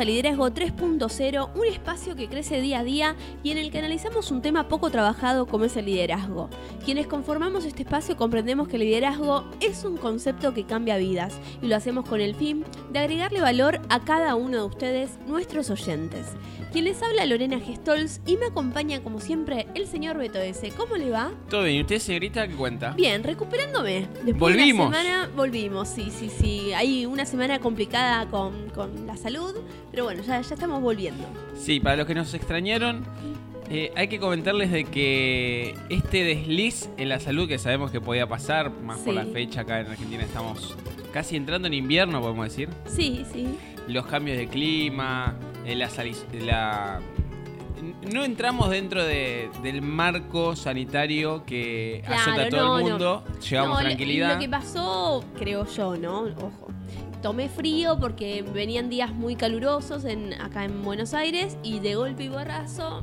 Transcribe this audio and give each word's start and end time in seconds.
A 0.00 0.04
Liderazgo 0.04 0.48
3.0, 0.48 1.50
un 1.54 1.66
espacio 1.66 2.16
que 2.16 2.26
crece 2.26 2.60
día 2.62 2.78
a 2.78 2.84
día 2.84 3.16
y 3.42 3.50
en 3.50 3.58
el 3.58 3.70
que 3.70 3.80
analizamos 3.80 4.30
un 4.30 4.40
tema 4.40 4.66
poco 4.66 4.88
trabajado 4.88 5.46
como 5.46 5.66
es 5.66 5.76
el 5.76 5.84
liderazgo. 5.84 6.48
Quienes 6.86 7.06
conformamos 7.06 7.66
este 7.66 7.82
espacio 7.82 8.16
comprendemos 8.16 8.66
que 8.66 8.76
el 8.76 8.82
liderazgo 8.82 9.44
es 9.60 9.84
un 9.84 9.98
concepto 9.98 10.54
que 10.54 10.64
cambia 10.64 10.96
vidas 10.96 11.34
y 11.60 11.66
lo 11.66 11.76
hacemos 11.76 12.08
con 12.08 12.22
el 12.22 12.34
fin 12.34 12.64
de 12.90 12.98
agregarle 12.98 13.42
valor 13.42 13.80
a 13.90 14.00
cada 14.00 14.36
uno 14.36 14.56
de 14.56 14.64
ustedes, 14.64 15.18
nuestros 15.26 15.68
oyentes. 15.68 16.28
Quien 16.72 16.84
les 16.84 17.02
habla 17.02 17.26
Lorena 17.26 17.58
Gestols 17.58 18.20
y 18.26 18.36
me 18.36 18.46
acompaña 18.46 19.02
como 19.02 19.18
siempre 19.18 19.66
el 19.74 19.88
señor 19.88 20.16
Beto 20.16 20.38
S. 20.38 20.70
¿Cómo 20.76 20.96
le 20.96 21.10
va? 21.10 21.32
Todo 21.48 21.64
bien, 21.64 21.78
¿y 21.78 21.80
usted, 21.80 21.98
señorita, 21.98 22.46
qué 22.46 22.54
cuenta? 22.54 22.92
Bien, 22.92 23.24
recuperándome. 23.24 24.06
Después 24.24 24.38
Volvimos. 24.38 24.92
De 24.92 24.96
una 24.96 25.02
semana, 25.02 25.30
volvimos, 25.34 25.88
sí, 25.88 26.12
sí, 26.16 26.30
sí. 26.30 26.72
Hay 26.72 27.06
una 27.06 27.26
semana 27.26 27.58
complicada 27.58 28.28
con, 28.28 28.70
con 28.70 29.04
la 29.04 29.16
salud, 29.16 29.56
pero 29.90 30.04
bueno, 30.04 30.22
ya, 30.22 30.40
ya 30.40 30.54
estamos 30.54 30.80
volviendo. 30.80 31.24
Sí, 31.56 31.80
para 31.80 31.96
los 31.96 32.06
que 32.06 32.14
nos 32.14 32.32
extrañaron, 32.34 33.04
eh, 33.68 33.92
hay 33.96 34.08
que 34.08 34.18
comentarles 34.18 34.70
de 34.72 34.84
que 34.84 35.74
este 35.88 36.24
desliz 36.24 36.88
en 36.96 37.08
la 37.08 37.20
salud 37.20 37.46
que 37.48 37.58
sabemos 37.58 37.90
que 37.90 38.00
podía 38.00 38.26
pasar, 38.28 38.70
más 38.70 38.98
por 38.98 39.14
la 39.14 39.24
fecha 39.26 39.60
acá 39.62 39.80
en 39.80 39.86
Argentina 39.88 40.22
estamos 40.24 40.74
casi 41.12 41.36
entrando 41.36 41.68
en 41.68 41.74
invierno, 41.74 42.20
podemos 42.20 42.46
decir. 42.46 42.68
Sí, 42.86 43.24
sí. 43.32 43.48
Los 43.88 44.06
cambios 44.06 44.36
de 44.38 44.46
clima, 44.48 45.36
eh, 45.66 45.74
la, 45.74 45.88
la- 46.44 47.00
No 48.12 48.24
entramos 48.24 48.68
dentro 48.70 49.02
de- 49.04 49.48
del 49.62 49.80
marco 49.82 50.54
sanitario 50.54 51.44
que 51.46 52.02
Claro, 52.04 52.20
azota 52.22 52.42
a 52.42 52.48
todo 52.48 52.60
no, 52.66 52.78
el 52.78 52.84
no. 52.84 52.90
mundo. 52.90 53.24
Llevamos 53.48 53.70
No, 53.78 53.80
lo- 53.82 53.86
tranquilidad. 53.88 54.34
Lo 54.34 54.40
que 54.40 54.48
pasó, 54.48 55.24
creo 55.38 55.66
yo, 55.66 55.96
¿no? 55.96 56.20
Ojo. 56.22 56.68
Tomé 57.22 57.48
frío 57.48 57.98
porque 58.00 58.42
venían 58.42 58.88
días 58.88 59.12
muy 59.12 59.36
calurosos 59.36 60.04
en, 60.04 60.32
acá 60.40 60.64
en 60.64 60.82
Buenos 60.82 61.12
Aires 61.12 61.58
y 61.62 61.78
de 61.80 61.94
golpe 61.94 62.24
y 62.24 62.28
borrazo, 62.28 63.02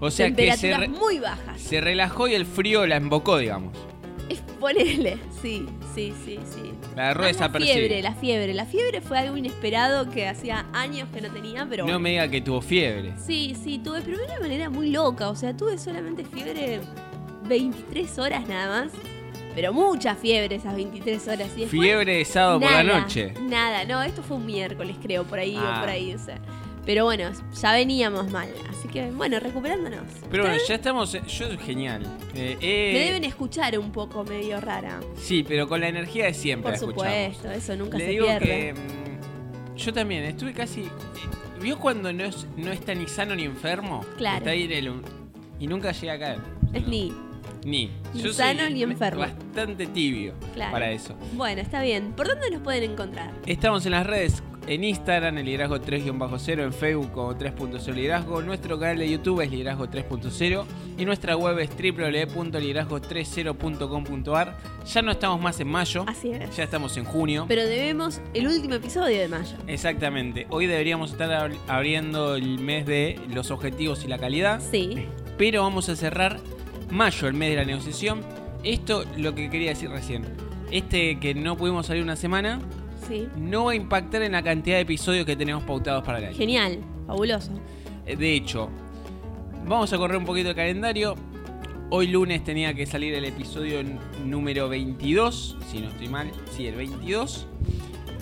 o 0.00 0.10
sea 0.10 0.30
que 0.30 0.52
se, 0.52 0.68
temperaturas 0.68 1.00
muy 1.00 1.18
bajas. 1.18 1.60
se 1.60 1.80
relajó 1.80 2.28
y 2.28 2.34
el 2.34 2.44
frío 2.44 2.86
la 2.86 2.96
embocó, 2.96 3.38
digamos. 3.38 3.74
Es 4.28 4.40
ponele, 4.60 5.16
sí, 5.40 5.64
sí, 5.94 6.12
sí, 6.26 6.38
sí. 6.44 6.72
La 6.94 7.04
agarró 7.04 7.22
Amo 7.22 7.28
desapercibida. 7.32 7.78
fiebre, 7.78 8.02
la 8.02 8.14
fiebre. 8.14 8.52
La 8.54 8.66
fiebre 8.66 9.00
fue 9.00 9.18
algo 9.18 9.38
inesperado 9.38 10.10
que 10.10 10.28
hacía 10.28 10.66
años 10.74 11.08
que 11.14 11.22
no 11.22 11.30
tenía, 11.30 11.66
pero 11.70 11.86
No 11.86 11.98
me 11.98 12.10
diga 12.10 12.28
que 12.28 12.42
tuvo 12.42 12.60
fiebre. 12.60 13.14
Sí, 13.16 13.56
sí, 13.64 13.78
tuve, 13.78 14.02
pero 14.02 14.18
de 14.18 14.24
una 14.24 14.40
manera 14.40 14.68
muy 14.68 14.90
loca. 14.90 15.30
O 15.30 15.34
sea, 15.34 15.56
tuve 15.56 15.78
solamente 15.78 16.24
fiebre 16.26 16.80
23 17.48 18.18
horas 18.18 18.46
nada 18.46 18.84
más. 18.84 18.92
Pero 19.58 19.72
mucha 19.72 20.14
fiebre 20.14 20.54
esas 20.54 20.76
23 20.76 21.26
horas. 21.26 21.40
Y 21.56 21.62
después, 21.62 21.70
Fiebre 21.70 22.18
de 22.18 22.24
sábado 22.24 22.60
por 22.60 22.70
la 22.70 22.84
noche. 22.84 23.34
Nada, 23.42 23.84
no, 23.84 24.00
esto 24.04 24.22
fue 24.22 24.36
un 24.36 24.46
miércoles, 24.46 24.94
creo, 25.02 25.24
por 25.24 25.40
ahí 25.40 25.56
Ah. 25.58 25.78
o 25.78 25.80
por 25.80 25.88
ahí. 25.90 26.14
O 26.14 26.18
sea. 26.20 26.38
Pero 26.86 27.04
bueno, 27.06 27.28
ya 27.60 27.72
veníamos 27.72 28.30
mal. 28.30 28.48
Así 28.70 28.86
que, 28.86 29.10
bueno, 29.10 29.40
recuperándonos. 29.40 30.02
Pero 30.30 30.44
bueno, 30.44 30.58
ya 30.68 30.76
estamos. 30.76 31.10
Yo 31.12 31.58
genial. 31.58 32.02
Eh, 32.36 32.56
eh, 32.60 32.90
Me 32.92 33.00
deben 33.06 33.24
escuchar 33.24 33.76
un 33.80 33.90
poco 33.90 34.22
medio 34.22 34.60
rara. 34.60 35.00
Sí, 35.16 35.44
pero 35.46 35.66
con 35.66 35.80
la 35.80 35.88
energía 35.88 36.26
de 36.26 36.34
siempre. 36.34 36.70
Por 36.70 36.78
supuesto, 36.78 37.50
eso 37.50 37.74
nunca 37.74 37.98
Le 37.98 38.04
se 38.04 38.10
digo 38.12 38.26
pierde. 38.26 38.46
que. 38.46 38.74
mm, 38.74 39.76
yo 39.76 39.92
también 39.92 40.22
estuve 40.22 40.52
casi. 40.52 40.82
eh, 40.82 40.88
¿Vio 41.60 41.80
cuando 41.80 42.12
no, 42.12 42.22
es, 42.22 42.46
no 42.56 42.70
está 42.70 42.94
ni 42.94 43.08
sano 43.08 43.34
ni 43.34 43.42
enfermo? 43.42 44.04
Claro. 44.18 44.38
Está 44.38 44.50
ahí 44.50 44.62
en 44.62 44.72
el. 44.72 44.92
Y 45.58 45.66
nunca 45.66 45.90
llega 45.90 46.12
a 46.12 46.18
caer. 46.20 46.38
Es 46.72 46.86
ni. 46.86 47.12
Ni. 47.64 47.90
Ni 48.14 48.22
Yo 48.22 48.32
sano 48.32 48.60
soy 48.64 48.74
ni 48.74 48.82
enfermo. 48.82 49.20
Bastante 49.20 49.86
tibio 49.86 50.34
Claro. 50.54 50.72
para 50.72 50.90
eso. 50.90 51.14
Bueno, 51.34 51.60
está 51.60 51.82
bien. 51.82 52.12
¿Por 52.12 52.26
dónde 52.28 52.50
nos 52.50 52.62
pueden 52.62 52.92
encontrar? 52.92 53.30
Estamos 53.46 53.84
en 53.86 53.92
las 53.92 54.06
redes, 54.06 54.42
en 54.66 54.84
Instagram, 54.84 55.38
el 55.38 55.46
liderazgo 55.46 55.80
3-0, 55.80 56.62
en 56.62 56.72
Facebook 56.72 57.10
como 57.12 57.34
3.0 57.36 57.92
liderazgo, 57.94 58.42
nuestro 58.42 58.78
canal 58.78 58.98
de 58.98 59.10
YouTube 59.10 59.40
es 59.40 59.50
liderazgo 59.50 59.86
3.0 59.88 60.64
y 60.98 61.04
nuestra 61.06 61.36
web 61.36 61.58
es 61.58 61.70
www.liderazgo30.com.ar. 61.70 64.56
Ya 64.86 65.02
no 65.02 65.10
estamos 65.10 65.40
más 65.40 65.58
en 65.60 65.68
mayo, 65.68 66.04
Así 66.06 66.30
es. 66.30 66.56
ya 66.56 66.64
estamos 66.64 66.96
en 66.96 67.04
junio. 67.04 67.44
Pero 67.48 67.66
debemos 67.66 68.20
el 68.34 68.46
último 68.46 68.74
episodio 68.74 69.18
de 69.20 69.28
mayo. 69.28 69.56
Exactamente, 69.66 70.46
hoy 70.50 70.66
deberíamos 70.66 71.12
estar 71.12 71.30
abri- 71.30 71.58
abriendo 71.68 72.34
el 72.36 72.58
mes 72.58 72.86
de 72.86 73.20
los 73.32 73.50
objetivos 73.50 74.04
y 74.04 74.08
la 74.08 74.18
calidad, 74.18 74.60
Sí. 74.70 75.06
pero 75.36 75.62
vamos 75.62 75.88
a 75.88 75.96
cerrar 75.96 76.38
mayo, 76.90 77.28
el 77.28 77.34
mes 77.34 77.50
de 77.50 77.56
la 77.56 77.64
negociación. 77.64 78.20
Esto 78.64 79.04
lo 79.16 79.34
que 79.34 79.50
quería 79.50 79.70
decir 79.70 79.90
recién. 79.90 80.24
Este 80.70 81.18
que 81.18 81.34
no 81.34 81.56
pudimos 81.56 81.86
salir 81.86 82.02
una 82.02 82.16
semana, 82.16 82.60
Sí. 83.06 83.28
no 83.36 83.64
va 83.66 83.72
a 83.72 83.74
impactar 83.74 84.22
en 84.22 84.32
la 84.32 84.42
cantidad 84.42 84.76
de 84.76 84.82
episodios 84.82 85.24
que 85.24 85.36
tenemos 85.36 85.62
pautados 85.64 86.04
para 86.04 86.18
el 86.18 86.24
año. 86.26 86.36
Genial. 86.36 86.78
Fabuloso. 87.06 87.52
Eh, 88.06 88.16
De 88.16 88.34
hecho, 88.34 88.68
vamos 89.66 89.92
a 89.92 89.96
correr 89.96 90.18
un 90.18 90.24
poquito 90.24 90.50
el 90.50 90.54
calendario. 90.56 91.14
Hoy 91.90 92.08
lunes 92.08 92.44
tenía 92.44 92.74
que 92.74 92.84
salir 92.84 93.14
el 93.14 93.24
episodio 93.24 93.80
número 94.26 94.68
22, 94.68 95.56
si 95.70 95.80
no 95.80 95.88
estoy 95.88 96.08
mal, 96.08 96.30
sí, 96.54 96.66
el 96.66 96.74
22. 96.74 97.46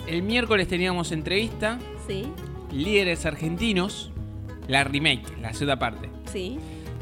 El 0.07 0.21
miércoles 0.23 0.69
teníamos 0.69 1.11
entrevista, 1.11 1.77
Sí. 2.07 2.27
líderes 2.71 3.25
argentinos, 3.25 4.11
la 4.69 4.85
remake, 4.85 5.37
la 5.41 5.51
segunda 5.51 5.77
parte. 5.79 6.09
Sí. 6.31 6.57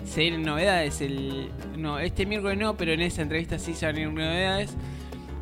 Se 0.05 0.21
vienen 0.21 0.43
novedades, 0.43 1.01
el... 1.01 1.49
no, 1.77 1.99
este 1.99 2.25
miércoles 2.25 2.57
no, 2.57 2.77
pero 2.77 2.93
en 2.93 3.01
esa 3.01 3.21
entrevista 3.21 3.59
sí 3.59 3.73
se 3.73 3.85
van 3.85 3.95
a 3.95 3.99
venir 3.99 4.13
novedades. 4.13 4.75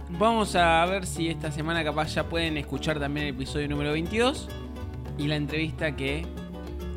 Vamos 0.09 0.56
a 0.56 0.85
ver 0.85 1.06
si 1.06 1.28
esta 1.28 1.51
semana 1.51 1.84
capaz 1.84 2.13
ya 2.13 2.24
pueden 2.24 2.57
escuchar 2.57 3.00
también 3.00 3.28
el 3.28 3.34
episodio 3.34 3.68
número 3.68 3.91
22 3.91 4.47
y 5.18 5.28
la 5.28 5.35
entrevista 5.35 5.96
que 5.96 6.25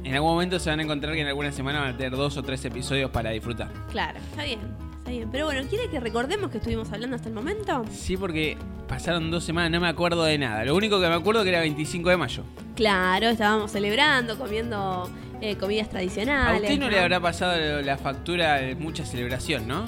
en 0.04 0.14
algún 0.14 0.30
momento 0.30 0.58
se 0.58 0.70
van 0.70 0.80
a 0.80 0.82
encontrar 0.84 1.14
que 1.14 1.22
en 1.22 1.26
alguna 1.26 1.50
semana 1.50 1.80
van 1.80 1.94
a 1.94 1.96
tener 1.96 2.12
dos 2.12 2.36
o 2.36 2.42
tres 2.42 2.64
episodios 2.64 3.10
para 3.10 3.30
disfrutar. 3.30 3.72
Claro. 3.90 4.18
Está 4.30 4.44
bien. 4.44 4.60
Está 4.98 5.10
bien. 5.10 5.28
Pero 5.32 5.46
bueno, 5.46 5.68
¿quiere 5.68 5.88
que 5.88 5.98
recordemos 5.98 6.50
que 6.50 6.58
estuvimos 6.58 6.92
hablando 6.92 7.16
hasta 7.16 7.28
el 7.28 7.34
momento? 7.34 7.84
Sí, 7.90 8.16
porque 8.16 8.56
pasaron 8.86 9.30
dos 9.30 9.44
semanas, 9.44 9.70
no 9.72 9.80
me 9.80 9.88
acuerdo 9.88 10.24
de 10.24 10.38
nada. 10.38 10.64
Lo 10.64 10.76
único 10.76 11.00
que 11.00 11.08
me 11.08 11.14
acuerdo 11.14 11.42
que 11.42 11.48
era 11.48 11.60
25 11.60 12.10
de 12.10 12.16
mayo. 12.16 12.44
Claro, 12.76 13.28
estábamos 13.28 13.72
celebrando, 13.72 14.38
comiendo 14.38 15.10
eh, 15.40 15.56
comidas 15.56 15.88
tradicionales. 15.90 16.60
a 16.60 16.64
usted 16.64 16.78
no, 16.78 16.90
le 16.90 16.98
habrá 16.98 17.20
pasado 17.20 17.82
la 17.82 17.96
factura 17.98 18.54
de 18.56 18.74
mucha 18.74 19.04
celebración, 19.04 19.66
¿no? 19.68 19.84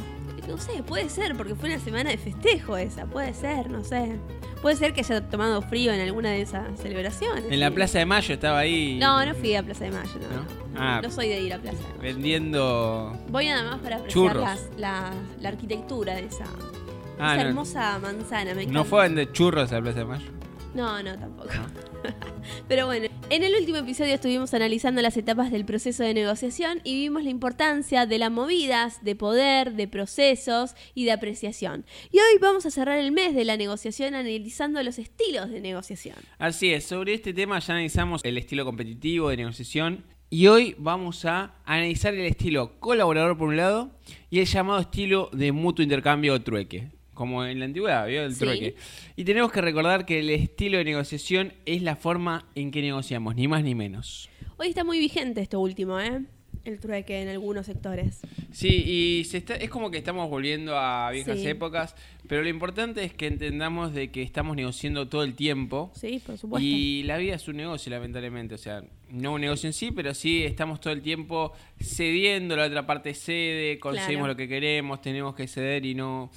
No 0.47 0.56
sé, 0.56 0.82
puede 0.82 1.10
ser, 1.10 1.36
porque 1.36 1.54
fue 1.54 1.69
una 1.69 1.78
semana 1.78 2.09
de 2.10 2.16
festejo 2.16 2.76
esa. 2.78 3.04
Puede 3.04 3.34
ser, 3.34 3.69
no 3.70 3.84
sé. 3.84 4.16
Puede 4.62 4.76
ser 4.76 4.94
que 4.94 5.00
haya 5.03 5.20
tomado 5.28 5.60
frío 5.60 5.92
en 5.92 6.00
alguna 6.00 6.31
de 6.31 6.41
esas 6.41 6.64
celebraciones. 6.81 7.44
En 7.50 7.60
la 7.60 7.69
sí. 7.69 7.75
Plaza 7.75 7.98
de 7.98 8.06
Mayo 8.06 8.34
estaba 8.34 8.59
ahí 8.59 8.97
No, 8.98 9.25
no 9.26 9.34
fui 9.34 9.54
a 9.54 9.62
Plaza 9.62 9.84
de 9.84 9.91
Mayo, 9.91 10.10
no. 10.20 10.36
¿No? 10.36 10.42
No, 10.42 10.81
Ah. 10.81 11.00
no 11.03 11.10
soy 11.10 11.28
de 11.28 11.41
ir 11.42 11.53
a 11.53 11.59
Plaza 11.59 11.76
de 11.76 11.84
Mayo. 11.84 12.00
vendiendo... 12.00 13.16
Voy 13.28 13.47
nada 13.47 13.70
más 13.70 13.80
para 13.80 13.97
apreciar 13.97 14.25
Churros. 14.32 14.42
las- 14.42 14.69
la, 14.78 15.10
la 15.41 15.48
arquitectura 15.50 16.15
de 16.15 16.25
esa, 16.25 16.44
Ah, 17.20 17.36
esa 17.36 17.48
hermosa 17.48 17.98
manzana. 17.98 18.54
Me 18.54 18.65
¿No 18.66 18.84
fue 18.84 19.00
a 19.00 19.03
vender 19.04 19.30
churros 19.32 19.70
a 19.72 19.76
la 19.76 19.82
Plaza 19.82 19.98
de 19.98 20.04
Mayo? 20.06 20.30
No, 20.75 21.03
no, 21.03 21.19
tampoco. 21.19 21.51
Pero 22.69 22.87
bueno, 22.87 23.09
en 23.31 23.43
el 23.43 23.55
último 23.55 23.79
episodio 23.79 24.15
estuvimos 24.15 24.55
analizando 24.55 25.03
las 25.03 25.17
etapas 25.17 25.51
del 25.51 25.65
proceso 25.65 26.03
de 26.03 26.15
negociación 26.15 26.81
y 26.84 26.95
vimos 26.95 27.25
la 27.25 27.31
importancia 27.31 28.06
de 28.06 28.19
las 28.19 28.31
movidas, 28.31 29.05
de 29.05 29.17
poder, 29.17 29.73
de 29.73 29.89
procesos 29.89 30.75
y 30.95 31.05
de 31.05 31.12
apreciación. 31.12 31.84
Y 32.12 32.19
hoy 32.19 32.39
vamos 32.41 32.67
a 32.67 32.71
cerrar 32.71 32.99
el 32.99 33.12
mes 33.12 33.34
de 33.34 33.45
la 33.45 33.57
negociación 33.57 34.15
analizando 34.15 34.83
los 34.83 34.99
estilos 34.99 35.51
de 35.51 35.61
negociación. 35.61 36.17
Así 36.39 36.73
es, 36.73 36.84
sobre 36.84 37.15
este 37.15 37.33
tema 37.33 37.59
ya 37.59 37.75
analizamos 37.75 38.21
el 38.25 38.39
estilo 38.39 38.65
competitivo 38.65 39.31
de 39.31 39.39
negociación 39.39 40.05
y 40.31 40.47
hoy 40.47 40.75
vamos 40.78 41.25
a 41.25 41.55
analizar 41.65 42.12
el 42.12 42.27
estilo 42.27 42.78
colaborador 42.81 43.39
por 43.39 43.48
un 43.48 43.57
lado 43.57 43.91
y 44.28 44.41
el 44.41 44.47
llamado 44.47 44.81
estilo 44.81 45.31
de 45.33 45.53
mutuo 45.53 45.83
intercambio 45.83 46.34
o 46.34 46.41
trueque, 46.42 46.91
como 47.18 47.44
en 47.44 47.59
la 47.59 47.66
antigüedad, 47.66 48.06
¿vio? 48.06 48.22
El 48.22 48.32
Sí. 48.32 48.38
trueque. 48.41 48.74
Y 49.16 49.24
tenemos 49.24 49.53
que 49.53 49.60
recordar 49.60 50.06
que 50.06 50.20
el 50.20 50.30
estilo 50.30 50.78
de 50.78 50.84
negociación 50.84 51.53
es 51.66 51.82
la 51.82 51.97
forma 51.97 52.47
en 52.54 52.70
que 52.70 52.80
negociamos, 52.80 53.34
ni 53.36 53.47
más 53.48 53.62
ni 53.65 53.74
menos. 53.74 54.30
Hoy 54.56 54.68
está 54.68 54.84
muy 54.84 54.98
vigente 54.98 55.41
esto 55.42 55.60
último, 55.60 56.00
¿eh? 56.00 56.22
El 56.65 56.80
trueque 56.80 57.22
en 57.22 57.28
algunos 57.28 57.66
sectores. 57.66 58.20
Sí, 58.53 58.68
y 58.68 59.24
se 59.24 59.38
está, 59.38 59.54
es 59.54 59.70
como 59.70 59.91
que 59.91 59.97
estamos 59.98 60.28
volviendo 60.28 60.76
a 60.76 61.10
viejas 61.12 61.38
Sí. 61.38 61.47
épocas, 61.47 61.94
pero 62.26 62.42
lo 62.42 62.48
importante 62.48 63.04
es 63.04 63.15
que 63.15 63.26
entendamos 63.26 63.94
de 63.94 64.10
que 64.10 64.22
estamos 64.22 64.54
negociando 64.56 65.09
todo 65.09 65.22
el 65.22 65.34
tiempo. 65.34 65.91
Sí, 65.94 66.20
por 66.26 66.36
supuesto. 66.36 66.66
Y 66.66 67.04
la 67.04 67.16
vida 67.16 67.36
es 67.36 67.47
un 67.48 67.56
negocio, 67.56 67.91
lamentablemente. 67.91 68.54
O 68.54 68.59
sea, 68.59 68.82
no 69.10 69.34
un 69.34 69.41
negocio 69.41 69.68
en 69.68 69.72
sí, 69.72 69.92
pero 69.92 70.12
sí 70.15 70.42
estamos 70.44 70.80
todo 70.80 70.92
el 70.92 71.00
tiempo 71.00 71.53
cediendo, 71.80 72.54
la 72.56 72.66
otra 72.66 72.86
parte 72.86 73.15
cede, 73.15 73.78
conseguimos 73.78 74.24
Claro. 74.24 74.32
lo 74.34 74.36
que 74.36 74.48
queremos, 74.48 75.00
tenemos 75.00 75.34
que 75.34 75.47
ceder 75.47 75.86
y 75.86 75.94
no. 75.94 76.30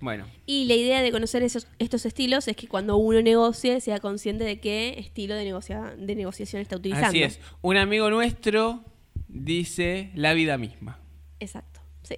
Bueno, 0.00 0.26
Y 0.46 0.64
la 0.64 0.74
idea 0.74 1.02
de 1.02 1.12
conocer 1.12 1.42
esos, 1.42 1.66
estos 1.78 2.06
estilos 2.06 2.48
es 2.48 2.56
que 2.56 2.66
cuando 2.68 2.96
uno 2.96 3.20
negocie 3.20 3.80
sea 3.80 4.00
consciente 4.00 4.44
de 4.44 4.58
qué 4.58 4.98
estilo 4.98 5.34
de, 5.34 5.44
negocia- 5.44 5.94
de 5.96 6.14
negociación 6.14 6.62
está 6.62 6.76
utilizando. 6.76 7.08
así 7.08 7.22
es. 7.22 7.38
Un 7.60 7.76
amigo 7.76 8.08
nuestro 8.10 8.82
dice 9.28 10.10
la 10.14 10.32
vida 10.34 10.56
misma. 10.58 10.98
Exacto, 11.38 11.80
sí. 12.02 12.16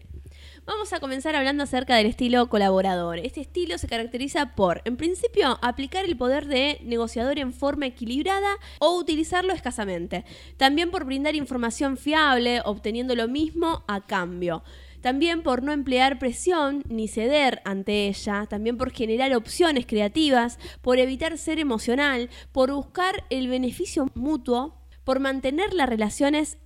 Vamos 0.65 0.93
a 0.93 1.01
comenzar 1.01 1.35
hablando 1.35 1.65
acerca 1.65 1.97
del 1.97 2.07
estilo 2.07 2.49
colaborador. 2.49 3.19
Este 3.19 3.41
estilo 3.41 3.79
se 3.79 3.89
caracteriza 3.89 4.55
por, 4.55 4.81
en 4.85 4.97
principio, 4.97 5.59
aplicar 5.61 6.05
el 6.05 6.17
poder 6.17 6.47
de 6.47 6.79
negociador 6.85 7.39
en 7.41 7.53
forma 7.53 7.87
equilibrada 7.87 8.55
o 8.79 8.97
utilizarlo 8.97 9.53
escasamente. 9.53 10.25
También 10.57 10.93
por 10.93 11.05
brindar 11.05 11.35
información 11.35 11.97
fiable, 11.97 12.61
obteniendo 12.65 13.17
lo 13.17 13.27
mismo 13.27 13.83
a 13.89 14.07
cambio. 14.07 14.63
También 15.03 15.43
por 15.43 15.63
no 15.63 15.73
emplear 15.73 16.19
presión 16.19 16.83
ni 16.89 17.09
ceder 17.09 17.61
ante 17.65 18.07
ella, 18.09 18.47
también 18.47 18.77
por 18.79 18.93
generar 18.93 19.35
opciones 19.35 19.85
creativas, 19.85 20.59
por 20.81 20.99
evitar 20.99 21.37
ser 21.37 21.59
emocional, 21.59 22.31
por 22.53 22.73
buscar 22.73 23.25
el 23.29 23.49
beneficio 23.49 24.07
mutuo, 24.15 24.79
por 25.05 25.19
mantener 25.21 25.75
las 25.75 25.89
relaciones 25.89 26.57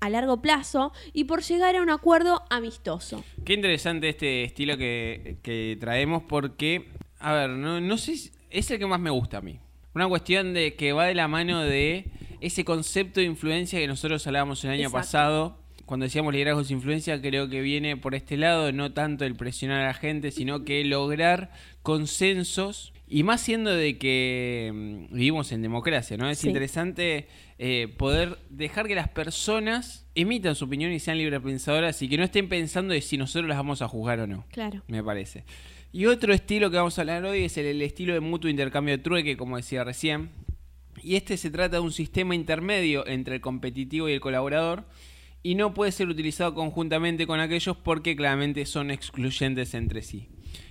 a 0.00 0.08
largo 0.10 0.42
plazo 0.42 0.92
y 1.12 1.24
por 1.24 1.42
llegar 1.42 1.76
a 1.76 1.82
un 1.82 1.90
acuerdo 1.90 2.42
amistoso. 2.50 3.22
Qué 3.44 3.52
interesante 3.52 4.08
este 4.08 4.42
estilo 4.42 4.76
que, 4.76 5.36
que 5.42 5.76
traemos 5.78 6.22
porque, 6.24 6.88
a 7.20 7.34
ver, 7.34 7.50
no, 7.50 7.80
no 7.80 7.98
sé, 7.98 8.16
si- 8.16 8.32
es 8.50 8.70
el 8.70 8.78
que 8.78 8.86
más 8.86 8.98
me 9.00 9.10
gusta 9.10 9.38
a 9.38 9.42
mí. 9.42 9.60
Una 9.94 10.08
cuestión 10.08 10.54
de 10.54 10.74
que 10.74 10.92
va 10.92 11.04
de 11.04 11.14
la 11.14 11.28
mano 11.28 11.60
de 11.60 12.06
ese 12.40 12.64
concepto 12.64 13.20
de 13.20 13.26
influencia 13.26 13.78
que 13.78 13.86
nosotros 13.86 14.26
hablábamos 14.26 14.64
el 14.64 14.70
año 14.70 14.80
Exacto. 14.88 14.96
pasado. 14.98 15.61
Cuando 15.86 16.04
decíamos 16.04 16.32
liderazgos 16.32 16.68
de 16.68 16.74
influencia, 16.74 17.20
creo 17.20 17.48
que 17.48 17.60
viene 17.60 17.96
por 17.96 18.14
este 18.14 18.36
lado, 18.36 18.72
no 18.72 18.92
tanto 18.92 19.24
el 19.24 19.34
presionar 19.34 19.80
a 19.82 19.86
la 19.88 19.94
gente, 19.94 20.30
sino 20.30 20.64
que 20.64 20.84
lograr 20.84 21.50
consensos. 21.82 22.92
Y 23.08 23.24
más 23.24 23.42
siendo 23.42 23.70
de 23.74 23.98
que 23.98 24.70
mm, 25.10 25.14
vivimos 25.14 25.52
en 25.52 25.60
democracia, 25.62 26.16
¿no? 26.16 26.28
Es 26.30 26.38
Sí. 26.38 26.48
interesante 26.48 27.26
eh, 27.58 27.88
poder 27.98 28.38
dejar 28.48 28.86
que 28.88 28.94
las 28.94 29.08
personas 29.08 30.06
emitan 30.14 30.54
su 30.54 30.64
opinión 30.64 30.90
y 30.92 30.98
sean 30.98 31.18
librepensadoras 31.18 32.00
y 32.02 32.08
que 32.08 32.16
no 32.16 32.24
estén 32.24 32.48
pensando 32.48 32.94
de 32.94 33.00
si 33.02 33.18
nosotros 33.18 33.48
las 33.48 33.58
vamos 33.58 33.82
a 33.82 33.88
juzgar 33.88 34.18
o 34.20 34.26
no 34.26 34.46
Claro. 34.50 34.82
me 34.88 35.02
parece. 35.04 35.44
Y 35.92 36.06
otro 36.06 36.32
estilo 36.32 36.70
que 36.70 36.78
vamos 36.78 36.96
a 36.98 37.02
hablar 37.02 37.24
hoy 37.24 37.44
es 37.44 37.56
el, 37.58 37.66
el 37.66 37.82
estilo 37.82 38.14
de 38.14 38.20
mutuo 38.20 38.48
intercambio 38.50 38.96
de 38.96 39.02
trueque, 39.02 39.36
como 39.36 39.58
decía 39.58 39.84
recién. 39.84 40.30
Y 41.02 41.16
este 41.16 41.36
se 41.36 41.50
trata 41.50 41.76
de 41.76 41.82
un 41.82 41.92
sistema 41.92 42.34
intermedio 42.34 43.06
entre 43.06 43.34
el 43.36 43.40
competitivo 43.42 44.08
y 44.08 44.12
el 44.14 44.20
colaborador 44.20 44.84
y 45.42 45.54
no 45.54 45.74
puede 45.74 45.92
ser 45.92 46.08
utilizado 46.08 46.54
conjuntamente 46.54 47.26
con 47.26 47.40
aquellos 47.40 47.76
porque 47.76 48.16
claramente 48.16 48.64
son 48.66 48.90
excluyentes 48.90 49.74
entre 49.74 50.02
sí. 50.02 50.28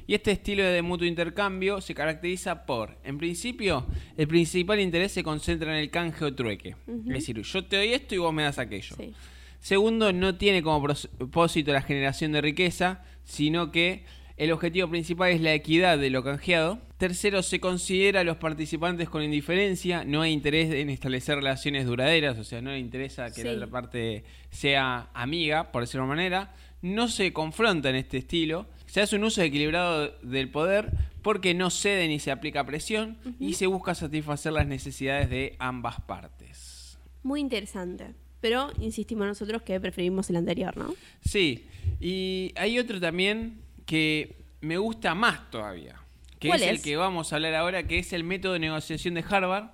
Y 0.08 0.16
este 0.16 0.32
estilo 0.32 0.64
de 0.64 0.82
mutuo 0.82 1.08
intercambio 1.08 1.80
se 1.80 1.96
caracteriza 1.96 2.66
por, 2.66 2.98
en 3.04 3.18
principio, 3.18 3.86
el 4.18 4.28
principal 4.28 4.80
interés 4.80 5.12
se 5.12 5.24
concentra 5.24 5.72
en 5.72 5.84
el 5.84 5.90
canje 5.90 6.26
o 6.26 6.34
trueque. 6.36 6.76
Es 6.88 7.14
decir, 7.14 7.42
yo 7.42 7.66
te 7.66 7.78
doy 7.78 7.94
esto 7.94 8.16
y 8.16 8.18
vos 8.18 8.34
me 8.34 8.44
das 8.44 8.60
aquello. 8.60 8.96
Sí. 8.98 9.14
Segundo, 9.60 10.12
no 10.12 10.36
tiene 10.36 10.64
como 10.64 10.88
propósito 10.88 11.72
la 11.72 11.84
generación 11.84 12.32
de 12.32 12.42
riqueza, 12.42 13.04
sino 13.24 13.72
que 13.72 14.04
el 14.42 14.52
objetivo 14.52 14.90
principal 14.90 15.30
es 15.30 15.40
la 15.40 15.54
equidad 15.54 16.00
de 16.00 16.10
lo 16.10 16.24
canjeado. 16.24 16.80
Tercero, 16.98 17.44
se 17.44 17.60
considera 17.60 18.22
a 18.22 18.24
los 18.24 18.38
participantes 18.38 19.08
con 19.08 19.22
indiferencia, 19.22 20.04
no 20.04 20.24
hay 20.24 20.32
interés 20.32 20.74
en 20.74 20.90
establecer 20.90 21.36
relaciones 21.36 21.86
duraderas, 21.86 22.40
o 22.40 22.44
sea, 22.44 22.60
no 22.60 22.72
le 22.72 22.80
interesa 22.80 23.32
que 23.32 23.44
la 23.44 23.52
otra 23.52 23.68
parte 23.68 24.24
sea 24.50 25.12
amiga, 25.14 25.72
por 25.72 25.84
decirlo 25.84 26.06
de 26.06 26.10
manera. 26.10 26.56
No 26.82 27.08
se 27.08 27.32
confronta 27.32 27.92
en 27.92 27.98
este 27.98 28.18
estilo, 28.18 28.66
se 28.88 29.02
hace 29.02 29.16
un 29.16 29.26
uso 29.26 29.44
equilibrado 29.44 30.12
del 30.24 30.50
poder 30.50 30.90
porque 31.22 31.54
no 31.54 31.70
cede 31.70 32.08
ni 32.08 32.18
se 32.18 32.32
aplica 32.32 32.66
presión 32.66 33.18
y 33.40 33.54
se 33.54 33.68
busca 33.68 33.94
satisfacer 33.94 34.54
las 34.54 34.66
necesidades 34.66 35.30
de 35.30 35.56
ambas 35.60 36.02
partes. 36.02 36.98
Muy 37.22 37.42
interesante. 37.42 38.16
Pero 38.40 38.72
insistimos 38.80 39.28
nosotros 39.28 39.62
que 39.62 39.80
preferimos 39.80 40.32
el 40.32 40.38
anterior, 40.38 40.76
¿no? 40.76 40.96
Sí, 41.24 41.68
y 42.00 42.54
hay 42.56 42.80
otro 42.80 43.00
también 43.00 43.62
que 43.92 44.38
me 44.62 44.78
gusta 44.78 45.14
más 45.16 45.52
todavía, 45.52 45.96
que 46.40 46.48
¿Cuál 46.48 46.62
es, 46.64 46.70
el 46.70 46.82
que 46.82 46.96
vamos 46.96 47.34
a 47.34 47.36
hablar 47.36 47.54
ahora, 47.56 47.84
que 47.88 48.00
es 48.00 48.14
el 48.14 48.24
método 48.24 48.54
de 48.54 48.60
negociación 48.60 49.16
de 49.16 49.26
Harvard, 49.30 49.66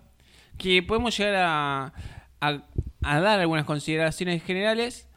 que 0.58 0.82
podemos 0.82 1.16
llegar 1.16 1.36
a, 1.36 1.94
a- 2.42 2.64
a 3.04 3.20
dar 3.22 3.40
algunas 3.40 3.66
consideraciones 3.66 4.42
generales, 4.44 5.08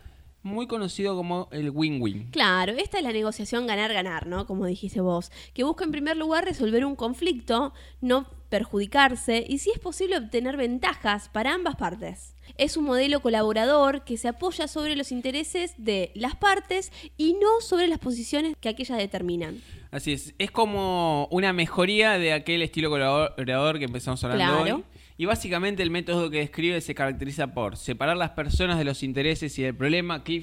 muy 0.43 0.67
conocido 0.67 1.17
como 1.17 1.49
el 1.51 1.71
win-win. 1.71 2.31
Claro, 2.31 2.73
esta 2.73 2.99
es 2.99 3.05
la 3.05 3.13
negociación 3.13 3.67
ganar-ganar, 3.67 4.27
¿no? 4.27 4.47
Como 4.47 4.67
dijiste 4.67 5.01
vos, 5.01 5.33
que 5.55 5.65
busca 5.65 5.85
en 5.85 5.93
primer 5.93 6.19
lugar 6.19 6.45
resolver 6.45 6.85
un 6.85 6.95
conflicto, 6.95 7.73
no 8.03 8.27
perjudicarse 8.51 9.45
y 9.49 9.59
si 9.59 9.71
es 9.71 9.79
posible 9.79 10.19
obtener 10.19 10.57
ventajas 10.57 11.29
para 11.29 11.55
ambas 11.55 11.77
partes. 11.77 12.35
Es 12.59 12.77
un 12.77 12.85
modelo 12.85 13.21
colaborador 13.21 14.05
que 14.05 14.17
se 14.19 14.29
apoya 14.29 14.69
sobre 14.69 14.97
los 14.97 15.13
intereses 15.13 15.73
de 15.79 16.11
las 16.15 16.35
partes 16.37 16.93
y 17.17 17.35
no 17.35 17.61
sobre 17.61 17.87
las 17.87 18.01
posiciones 18.01 18.57
que 18.61 18.69
aquellas 18.69 18.99
determinan. 18.99 19.63
Así 19.93 20.13
es, 20.13 20.35
es 20.39 20.51
como 20.51 21.27
una 21.31 21.53
mejoría 21.53 22.19
de 22.19 22.33
aquel 22.33 22.63
estilo 22.63 22.91
colaborador 22.91 23.79
que 23.79 23.87
empezamos 23.87 24.23
hablando 24.25 24.63
Claro. 24.63 24.77
hoy. 24.77 24.85
Y 25.17 25.27
básicamente 25.27 25.83
el 25.83 25.91
método 25.91 26.31
que 26.31 26.39
describe 26.39 26.81
se 26.81 26.95
caracteriza 26.95 27.53
por 27.53 27.77
separar 27.77 28.17
las 28.17 28.31
personas 28.31 28.79
de 28.79 28.85
los 28.85 29.03
intereses 29.03 29.59
y 29.59 29.63
del 29.63 29.77
problema, 29.77 30.25
qué, 30.25 30.43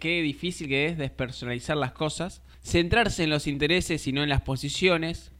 qué 0.00 0.22
difícil 0.22 0.66
que 0.66 0.86
es 0.86 0.96
despersonalizar 0.96 1.76
las 1.76 1.92
cosas, 1.92 2.42
centrarse 2.62 3.24
en 3.24 3.30
los 3.30 3.46
intereses 3.46 4.06
y 4.06 4.12
no 4.12 4.22
en 4.22 4.30
las 4.30 4.40
posiciones, 4.40 5.30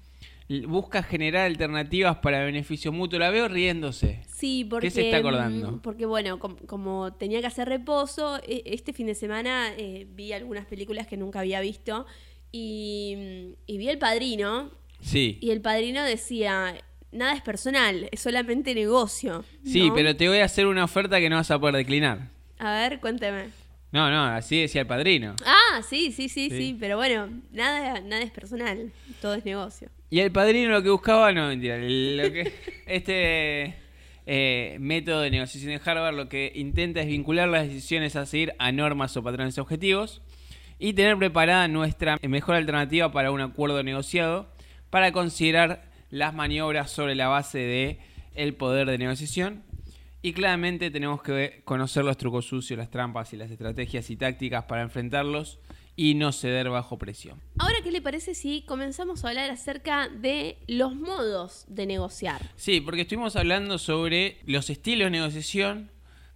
busca 0.66 1.02
generar 1.02 1.46
alternativas 1.46 2.16
para 2.18 2.44
beneficio 2.44 2.92
mutuo. 2.92 3.18
La 3.18 3.30
veo 3.30 3.48
riéndose. 3.48 4.22
Sí, 4.28 4.66
porque... 4.68 4.90
se 4.90 5.06
está 5.06 5.16
acordando? 5.18 5.72
mm, 5.72 5.78
Porque 5.80 6.06
bueno, 6.06 6.38
com- 6.38 6.56
como 6.66 7.12
tenía 7.14 7.40
que 7.40 7.46
hacer 7.46 7.68
reposo, 7.68 8.38
e- 8.46 8.62
este 8.66 8.92
fin 8.92 9.06
de 9.06 9.14
semana 9.14 9.72
eh, 9.78 10.06
vi 10.10 10.32
algunas 10.32 10.66
películas 10.66 11.06
que 11.06 11.16
nunca 11.16 11.40
había 11.40 11.60
visto 11.60 12.06
y, 12.52 13.14
mm, 13.16 13.52
y 13.66 13.78
vi 13.78 13.88
El 13.88 13.98
Padrino 13.98 14.70
Sí. 15.00 15.38
y 15.40 15.50
El 15.50 15.60
Padrino 15.60 16.02
decía, 16.02 16.74
nada 17.12 17.34
es 17.34 17.42
personal, 17.42 18.08
es 18.12 18.20
solamente 18.20 18.74
negocio. 18.74 19.44
Sí, 19.64 19.88
¿no? 19.88 19.94
pero 19.94 20.16
te 20.16 20.28
voy 20.28 20.38
a 20.38 20.44
hacer 20.44 20.66
una 20.66 20.84
oferta 20.84 21.20
que 21.20 21.28
no 21.30 21.36
vas 21.36 21.50
a 21.50 21.58
poder 21.58 21.76
declinar. 21.76 22.28
A 22.58 22.72
ver, 22.72 23.00
cuénteme. 23.00 23.48
No, 23.92 24.10
no, 24.10 24.24
así 24.24 24.60
decía 24.60 24.80
el 24.80 24.86
padrino. 24.88 25.36
Ah, 25.46 25.80
sí, 25.88 26.10
sí, 26.10 26.28
sí, 26.28 26.48
Sí. 26.50 26.56
sí, 26.56 26.76
pero 26.80 26.96
bueno, 26.96 27.28
nada, 27.52 28.00
nada 28.00 28.22
es 28.22 28.30
personal, 28.32 28.90
todo 29.22 29.34
es 29.34 29.44
negocio. 29.44 29.88
Y 30.14 30.20
el 30.20 30.30
padrino 30.30 30.70
lo 30.70 30.80
que 30.80 30.90
buscaba, 30.90 31.32
no, 31.32 31.48
mentira, 31.48 31.76
este 32.86 33.74
eh, 34.24 34.76
método 34.78 35.22
de 35.22 35.30
negociación 35.32 35.72
de 35.72 35.80
Harvard 35.84 36.14
lo 36.14 36.28
que 36.28 36.52
intenta 36.54 37.00
es 37.00 37.08
vincular 37.08 37.48
las 37.48 37.66
decisiones 37.66 38.14
a 38.14 38.24
seguir 38.24 38.54
a 38.60 38.70
normas 38.70 39.16
o 39.16 39.24
patrones 39.24 39.58
objetivos 39.58 40.22
y 40.78 40.92
tener 40.92 41.18
preparada 41.18 41.66
nuestra 41.66 42.16
mejor 42.22 42.54
alternativa 42.54 43.10
para 43.10 43.32
un 43.32 43.40
acuerdo 43.40 43.82
negociado 43.82 44.46
para 44.88 45.10
considerar 45.10 45.90
las 46.10 46.32
maniobras 46.32 46.92
sobre 46.92 47.16
la 47.16 47.26
base 47.26 47.58
de 47.58 47.98
el 48.36 48.54
poder 48.54 48.88
de 48.88 48.98
negociación. 48.98 49.64
Y 50.22 50.32
claramente 50.32 50.92
tenemos 50.92 51.24
que 51.24 51.62
conocer 51.64 52.04
los 52.04 52.16
trucos 52.18 52.46
sucios, 52.46 52.78
las 52.78 52.88
trampas 52.88 53.32
y 53.32 53.36
las 53.36 53.50
estrategias 53.50 54.08
y 54.10 54.16
tácticas 54.16 54.62
para 54.66 54.82
enfrentarlos 54.82 55.58
y 55.96 56.14
no 56.14 56.32
ceder 56.32 56.70
bajo 56.70 56.98
presión. 56.98 57.40
Ahora, 57.58 57.76
¿qué 57.82 57.92
le 57.92 58.02
parece 58.02 58.34
si 58.34 58.62
comenzamos 58.62 59.24
a 59.24 59.28
hablar 59.28 59.50
acerca 59.50 60.08
de 60.08 60.58
los 60.66 60.94
modos 60.94 61.64
de 61.68 61.86
negociar? 61.86 62.50
Sí, 62.56 62.80
porque 62.80 63.02
estuvimos 63.02 63.36
hablando 63.36 63.78
sobre 63.78 64.38
los 64.46 64.70
estilos 64.70 65.06
de 65.06 65.10
negociación, 65.10 65.90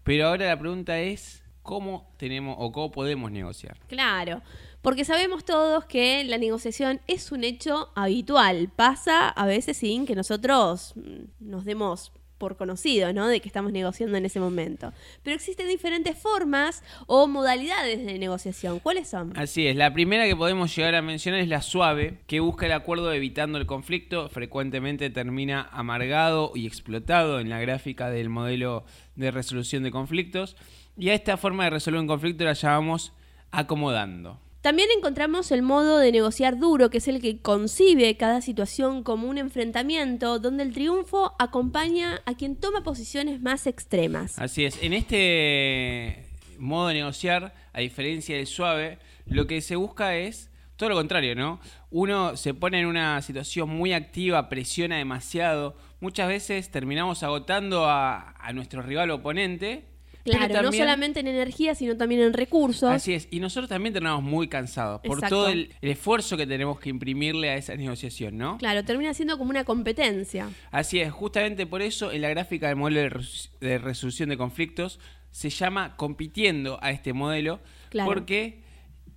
pero 0.04 0.28
ahora 0.28 0.46
la 0.46 0.58
pregunta 0.58 0.98
es 1.00 1.42
cómo 1.62 2.14
tenemos 2.16 2.56
o 2.58 2.72
cómo 2.72 2.90
podemos 2.90 3.30
negociar. 3.30 3.78
Claro, 3.88 4.42
porque 4.80 5.04
sabemos 5.04 5.44
todos 5.44 5.84
que 5.84 6.24
la 6.24 6.38
negociación 6.38 7.00
es 7.06 7.30
un 7.32 7.44
hecho 7.44 7.90
habitual, 7.94 8.70
pasa 8.74 9.28
a 9.28 9.46
veces 9.46 9.76
sin 9.76 10.06
que 10.06 10.14
nosotros 10.14 10.94
mm, 10.96 11.24
nos 11.40 11.64
demos 11.64 12.12
por 12.38 12.56
conocido, 12.56 13.12
¿no? 13.12 13.28
De 13.28 13.40
que 13.40 13.48
estamos 13.48 13.72
negociando 13.72 14.16
en 14.16 14.24
ese 14.24 14.40
momento. 14.40 14.92
Pero 15.22 15.36
existen 15.36 15.68
diferentes 15.68 16.16
formas 16.16 16.82
o 17.06 17.26
modalidades 17.26 18.04
de 18.04 18.18
negociación. 18.18 18.78
¿Cuáles 18.78 19.08
son? 19.08 19.32
Así 19.36 19.66
es, 19.66 19.76
la 19.76 19.92
primera 19.92 20.26
que 20.26 20.36
podemos 20.36 20.74
llegar 20.74 20.94
a 20.94 21.02
mencionar 21.02 21.40
es 21.40 21.48
la 21.48 21.62
suave, 21.62 22.18
que 22.26 22.40
busca 22.40 22.66
el 22.66 22.72
acuerdo 22.72 23.12
evitando 23.12 23.58
el 23.58 23.66
conflicto, 23.66 24.28
frecuentemente 24.28 25.10
termina 25.10 25.68
amargado 25.72 26.52
y 26.54 26.66
explotado 26.66 27.40
en 27.40 27.48
la 27.48 27.60
gráfica 27.60 28.10
del 28.10 28.28
modelo 28.28 28.84
de 29.16 29.30
resolución 29.30 29.82
de 29.82 29.90
conflictos, 29.90 30.56
y 30.96 31.10
a 31.10 31.14
esta 31.14 31.36
forma 31.36 31.64
de 31.64 31.70
resolver 31.70 32.00
un 32.00 32.06
conflicto 32.06 32.44
la 32.44 32.54
llamamos 32.54 33.12
acomodando. 33.50 34.40
También 34.60 34.88
encontramos 34.96 35.52
el 35.52 35.62
modo 35.62 35.98
de 35.98 36.10
negociar 36.10 36.58
duro, 36.58 36.90
que 36.90 36.98
es 36.98 37.06
el 37.06 37.20
que 37.22 37.40
concibe 37.40 38.16
cada 38.16 38.40
situación 38.40 39.04
como 39.04 39.28
un 39.28 39.38
enfrentamiento 39.38 40.40
donde 40.40 40.64
el 40.64 40.72
triunfo 40.72 41.36
acompaña 41.38 42.22
a 42.26 42.34
quien 42.34 42.56
toma 42.56 42.82
posiciones 42.82 43.40
más 43.40 43.68
extremas. 43.68 44.36
Así 44.38 44.64
es, 44.64 44.82
en 44.82 44.94
este 44.94 46.26
modo 46.58 46.88
de 46.88 46.94
negociar, 46.94 47.54
a 47.72 47.80
diferencia 47.80 48.36
del 48.36 48.48
suave, 48.48 48.98
lo 49.26 49.46
que 49.46 49.60
se 49.60 49.76
busca 49.76 50.16
es 50.16 50.50
todo 50.76 50.88
lo 50.88 50.96
contrario, 50.96 51.36
¿no? 51.36 51.60
Uno 51.90 52.36
se 52.36 52.52
pone 52.52 52.80
en 52.80 52.86
una 52.86 53.22
situación 53.22 53.68
muy 53.68 53.92
activa, 53.92 54.48
presiona 54.48 54.96
demasiado, 54.96 55.76
muchas 56.00 56.26
veces 56.26 56.70
terminamos 56.70 57.22
agotando 57.22 57.86
a, 57.86 58.32
a 58.32 58.52
nuestro 58.52 58.82
rival 58.82 59.10
oponente 59.12 59.97
Pero 60.32 60.46
Claro, 60.48 60.62
no 60.70 60.72
solamente 60.72 61.20
en 61.20 61.26
energía, 61.28 61.74
sino 61.74 61.96
también 61.96 62.20
en 62.20 62.32
recursos. 62.32 62.90
Así 62.90 63.14
es, 63.14 63.28
y 63.30 63.40
nosotros 63.40 63.68
también 63.68 63.92
terminamos 63.92 64.22
muy 64.22 64.48
cansados 64.48 65.00
por 65.02 65.18
Exacto. 65.18 65.34
todo 65.36 65.48
el, 65.48 65.70
el 65.80 65.90
esfuerzo 65.90 66.36
que 66.36 66.46
tenemos 66.46 66.78
que 66.80 66.90
imprimirle 66.90 67.50
a 67.50 67.56
esa 67.56 67.74
negociación, 67.76 68.36
¿no? 68.38 68.58
Claro, 68.58 68.84
termina 68.84 69.14
siendo 69.14 69.38
como 69.38 69.50
una 69.50 69.64
competencia. 69.64 70.48
Así 70.70 71.00
es, 71.00 71.12
justamente 71.12 71.66
por 71.66 71.82
eso 71.82 72.12
en 72.12 72.22
la 72.22 72.28
gráfica 72.28 72.68
del 72.68 72.76
modelo 72.76 73.00
de, 73.00 73.08
res- 73.10 73.50
de 73.60 73.78
resolución 73.78 74.28
de 74.28 74.36
conflictos 74.36 74.98
se 75.30 75.50
llama 75.50 75.94
compitiendo 75.96 76.78
a 76.82 76.90
este 76.90 77.12
modelo, 77.12 77.60
Claro. 77.90 78.08
porque 78.10 78.62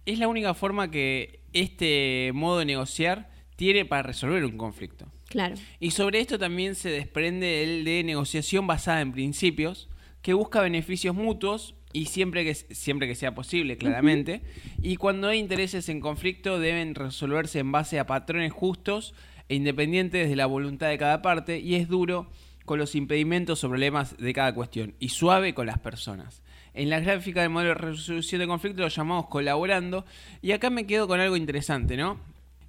es 0.06 0.20
la 0.20 0.28
única 0.28 0.54
forma 0.54 0.92
que 0.92 1.40
este 1.54 2.32
modo 2.34 2.60
de 2.60 2.66
negociar 2.66 3.30
tiene 3.56 3.86
para 3.86 4.04
resolver 4.04 4.44
un 4.46 4.58
conflicto. 4.58 5.06
Claro. 5.30 5.56
Y 5.80 5.92
sobre 5.92 6.20
esto 6.20 6.38
también 6.38 6.76
se 6.76 6.90
desprende 6.90 7.64
el 7.64 7.86
de 7.86 8.04
negociación 8.04 8.68
basada 8.68 9.02
en 9.02 9.12
principios, 9.14 9.88
que 10.22 10.34
busca 10.34 10.62
beneficios 10.62 11.16
mutuos 11.16 11.76
y 11.94 12.06
siempre 12.06 12.44
que, 12.44 12.56
siempre 12.56 13.08
que 13.08 13.16
sea 13.16 13.36
posible, 13.36 13.78
claramente. 13.78 14.42
Y 14.82 14.96
cuando 14.96 15.28
hay 15.28 15.40
intereses 15.40 15.90
en 15.90 16.00
conflicto 16.00 16.60
deben 16.60 16.96
resolverse 16.96 17.60
en 17.60 17.72
base 17.72 18.00
a 18.00 18.06
patrones 18.06 18.54
justos 18.54 19.14
e 19.50 19.56
independientes 19.56 20.30
de 20.30 20.36
la 20.36 20.46
voluntad 20.46 20.90
de 20.90 20.98
cada 20.98 21.22
parte 21.22 21.60
y 21.60 21.76
es 21.76 21.88
duro 21.88 22.30
con 22.66 22.80
los 22.80 22.96
impedimentos 22.96 23.64
o 23.64 23.70
problemas 23.70 24.18
de 24.18 24.34
cada 24.34 24.54
cuestión 24.54 24.94
y 25.00 25.10
suave 25.10 25.54
con 25.54 25.66
las 25.68 25.80
personas. 25.80 26.42
En 26.74 26.90
la 26.90 27.02
gráfica 27.02 27.42
del 27.42 27.50
modelo 27.50 27.74
de 27.74 27.82
resolución 27.82 28.40
de 28.40 28.48
conflicto 28.48 28.82
lo 28.82 28.88
llamamos 28.88 29.28
colaborando 29.28 30.06
y 30.42 30.54
acá 30.54 30.70
me 30.70 30.86
quedo 30.86 31.08
con 31.08 31.20
algo 31.20 31.36
interesante, 31.36 31.98
¿no? 31.98 32.18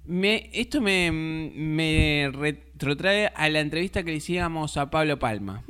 Me, 0.05 0.49
esto 0.51 0.81
me, 0.81 1.09
me 1.13 2.29
retrotrae 2.33 3.27
a 3.33 3.47
la 3.47 3.61
entrevista 3.61 4.03
que 4.03 4.11
le 4.11 4.17
hicimos 4.17 4.75
a 4.75 4.89
Pablo 4.89 5.17
Palma. 5.17 5.63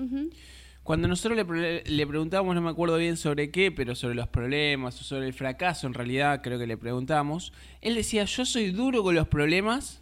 Cuando 0.83 1.07
nosotros 1.07 1.37
le, 1.37 1.83
le 1.83 2.07
preguntábamos, 2.07 2.55
no 2.55 2.61
me 2.61 2.69
acuerdo 2.69 2.97
bien 2.97 3.15
sobre 3.15 3.51
qué, 3.51 3.71
pero 3.71 3.95
sobre 3.95 4.15
los 4.15 4.27
problemas 4.27 4.99
o 4.99 5.03
sobre 5.03 5.27
el 5.27 5.33
fracaso, 5.33 5.87
en 5.87 5.93
realidad 5.93 6.41
creo 6.43 6.59
que 6.59 6.67
le 6.67 6.77
preguntamos, 6.77 7.53
él 7.81 7.95
decía, 7.95 8.25
yo 8.25 8.45
soy 8.45 8.71
duro 8.71 9.01
con 9.01 9.15
los 9.15 9.27
problemas 9.27 10.01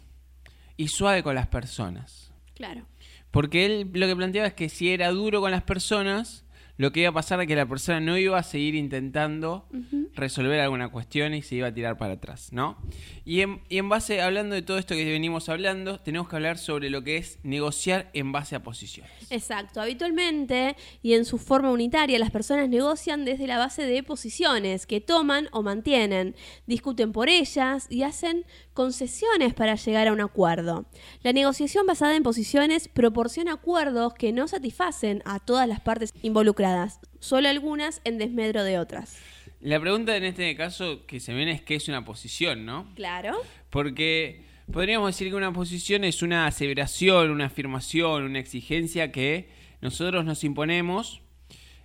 y 0.76 0.88
suave 0.88 1.22
con 1.22 1.36
las 1.36 1.46
personas. 1.46 2.32
Claro. 2.54 2.86
Porque 3.30 3.64
él 3.64 3.90
lo 3.92 4.06
que 4.06 4.16
planteaba 4.16 4.48
es 4.48 4.54
que 4.54 4.68
si 4.68 4.90
era 4.90 5.10
duro 5.10 5.40
con 5.40 5.52
las 5.52 5.62
personas, 5.62 6.44
lo 6.76 6.92
que 6.92 7.00
iba 7.00 7.10
a 7.10 7.14
pasar 7.14 7.40
es 7.40 7.46
que 7.46 7.56
la 7.56 7.66
persona 7.66 8.00
no 8.00 8.18
iba 8.18 8.38
a 8.38 8.42
seguir 8.42 8.74
intentando. 8.74 9.68
Resolver 10.14 10.60
alguna 10.60 10.88
cuestión 10.88 11.34
y 11.34 11.42
se 11.42 11.56
iba 11.56 11.68
a 11.68 11.74
tirar 11.74 11.96
para 11.96 12.14
atrás, 12.14 12.52
¿no? 12.52 12.76
Y 13.24 13.40
en, 13.40 13.88
base, 13.88 14.20
hablando 14.20 14.54
de 14.54 14.62
todo 14.62 14.78
esto 14.78 14.94
que 14.94 15.04
venimos 15.04 15.48
hablando, 15.48 15.98
tenemos 15.98 16.28
que 16.28 16.36
hablar 16.36 16.58
sobre 16.58 16.90
lo 16.90 17.02
que 17.02 17.16
es 17.16 17.38
negociar 17.42 18.10
en 18.12 18.32
base 18.32 18.56
a 18.56 18.62
posiciones. 18.62 19.12
Exacto. 19.30 19.80
Habitualmente 19.80 20.76
y 21.02 21.14
en 21.14 21.24
su 21.24 21.38
forma 21.38 21.70
unitaria, 21.70 22.18
las 22.18 22.30
personas 22.30 22.68
negocian 22.68 23.24
desde 23.24 23.46
la 23.46 23.58
base 23.58 23.84
de 23.84 24.02
posiciones 24.02 24.86
que 24.86 25.00
toman 25.00 25.48
o 25.52 25.62
mantienen, 25.62 26.34
discuten 26.66 27.12
por 27.12 27.28
ellas 27.28 27.86
y 27.88 28.02
hacen 28.02 28.44
concesiones 28.74 29.54
para 29.54 29.76
llegar 29.76 30.08
a 30.08 30.12
un 30.12 30.20
acuerdo. 30.20 30.86
La 31.22 31.32
negociación 31.32 31.86
basada 31.86 32.16
en 32.16 32.22
posiciones 32.22 32.88
proporciona 32.88 33.54
acuerdos 33.54 34.14
que 34.14 34.32
no 34.32 34.48
satisfacen 34.48 35.22
a 35.24 35.38
todas 35.38 35.68
las 35.68 35.80
partes 35.80 36.12
involucradas, 36.22 37.00
solo 37.20 37.48
algunas 37.48 38.00
en 38.04 38.18
desmedro 38.18 38.64
de 38.64 38.78
otras. 38.78 39.16
La 39.62 39.80
pregunta 39.80 40.16
en 40.16 40.24
este 40.24 40.54
caso 40.56 41.06
que 41.06 41.20
se 41.20 41.32
viene 41.34 41.52
es 41.52 41.62
qué 41.62 41.76
es 41.76 41.88
una 41.88 42.04
posición, 42.04 42.66
¿no? 42.66 42.88
Claro. 42.94 43.36
Porque 43.70 44.44
podríamos 44.72 45.08
decir 45.08 45.28
que 45.28 45.34
una 45.36 45.52
posición 45.52 46.04
es 46.04 46.22
una 46.22 46.46
aseveración, 46.46 47.30
una 47.30 47.46
afirmación, 47.46 48.24
una 48.24 48.38
exigencia 48.40 49.12
que 49.12 49.48
nosotros 49.80 50.24
nos 50.24 50.42
imponemos 50.44 51.22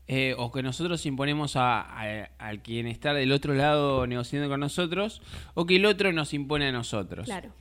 eh, 0.07 0.33
o 0.37 0.51
que 0.51 0.63
nosotros 0.63 1.05
imponemos 1.05 1.55
a, 1.55 1.81
a- 1.81 2.29
al 2.39 2.61
quien 2.63 2.87
está 2.87 3.13
del 3.13 3.31
otro 3.31 3.53
lado 3.53 4.07
negociando 4.07 4.49
con 4.49 4.59
nosotros 4.59 5.21
o 5.53 5.65
que 5.65 5.75
el 5.75 5.85
otro 5.85 6.11
nos 6.13 6.33
impone 6.33 6.67
a 6.67 6.71
nosotros. 6.71 7.25
Claro. 7.25 7.51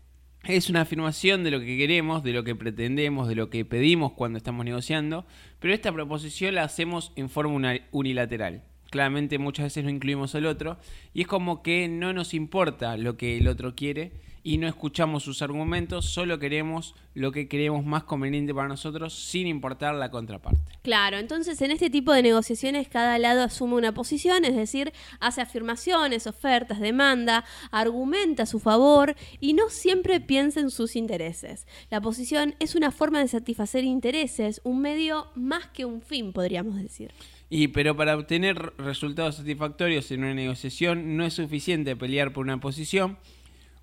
Es 0.45 0.71
una 0.71 0.83
afirmación 0.83 1.43
de 1.45 1.51
lo 1.51 1.59
que 1.61 1.77
queremos, 1.77 2.23
de 2.23 2.33
lo 2.33 2.45
que 2.45 2.55
pretendemos, 2.55 3.27
de 3.29 3.35
lo 3.35 3.51
que 3.51 3.65
pedimos 3.65 4.13
cuando 4.13 4.39
estamos 4.39 4.65
negociando, 4.65 5.27
pero 5.59 5.75
esta 5.75 5.91
proposición 5.93 6.55
la 6.55 6.63
hacemos 6.63 7.13
en 7.17 7.29
forma 7.29 7.75
unilateral. 7.91 8.63
Claramente 8.91 9.39
muchas 9.39 9.65
veces 9.65 9.85
no 9.85 9.91
incluimos 9.91 10.35
al 10.35 10.47
otro 10.47 10.79
y 11.13 11.23
es 11.23 11.27
como 11.27 11.63
que 11.63 11.89
no 11.89 12.13
nos 12.13 12.35
importa 12.35 12.97
lo 12.97 13.17
que 13.17 13.39
el 13.39 13.49
otro 13.49 13.75
quiere 13.75 14.13
y 14.47 14.59
no 14.59 14.69
escuchamos 14.69 15.25
sus 15.25 15.43
argumentos, 15.43 16.05
solo 16.05 16.39
queremos 16.39 16.95
lo 17.15 17.33
que 17.33 17.49
creemos 17.49 17.85
más 17.85 18.05
conveniente 18.05 18.55
para 18.55 18.69
nosotros 18.69 19.13
sin 19.13 19.49
importar 19.49 19.97
la 19.97 20.13
contraparte. 20.13 20.61
Claro, 20.83 21.19
entonces 21.19 21.61
en 21.63 21.73
este 21.73 21.91
tipo 21.91 22.13
de 22.13 22.23
negociaciones 22.23 22.87
cada 22.87 23.19
lado 23.19 23.43
asume 23.43 23.75
una 23.75 23.93
posición, 23.93 24.45
es 24.45 24.55
decir, 24.55 24.93
hace 25.19 25.41
afirmaciones, 25.41 26.29
ofertas, 26.29 26.79
demanda, 26.79 27.45
argumenta 27.73 28.45
a 28.45 28.47
su 28.47 28.61
favor 28.61 29.17
y 29.41 29.55
no 29.55 29.69
siempre 29.69 30.21
piensa 30.21 30.61
en 30.61 30.71
sus 30.71 30.95
intereses. 30.95 31.67
La 31.91 32.01
posición 32.01 32.55
es 32.61 32.77
una 32.77 32.93
forma 32.93 33.19
de 33.19 33.27
satisfacer 33.27 33.83
intereses, 33.83 34.61
un 34.63 34.81
medio 34.81 35.27
más 35.35 35.67
que 35.67 35.85
un 35.85 36.03
fin, 36.03 36.33
podríamos 36.33 36.77
decir. 36.81 37.13
Y 37.49 37.69
pero 37.69 37.97
para 37.97 38.17
obtener 38.17 38.73
resultados 38.79 39.37
satisfactorios 39.37 40.11
en 40.11 40.25
una 40.25 40.35
negociación 40.35 41.17
no 41.17 41.25
es 41.25 41.35
suficiente 41.35 41.97
pelear 41.97 42.33
por 42.33 42.45
una 42.45 42.59
posición. 42.59 43.19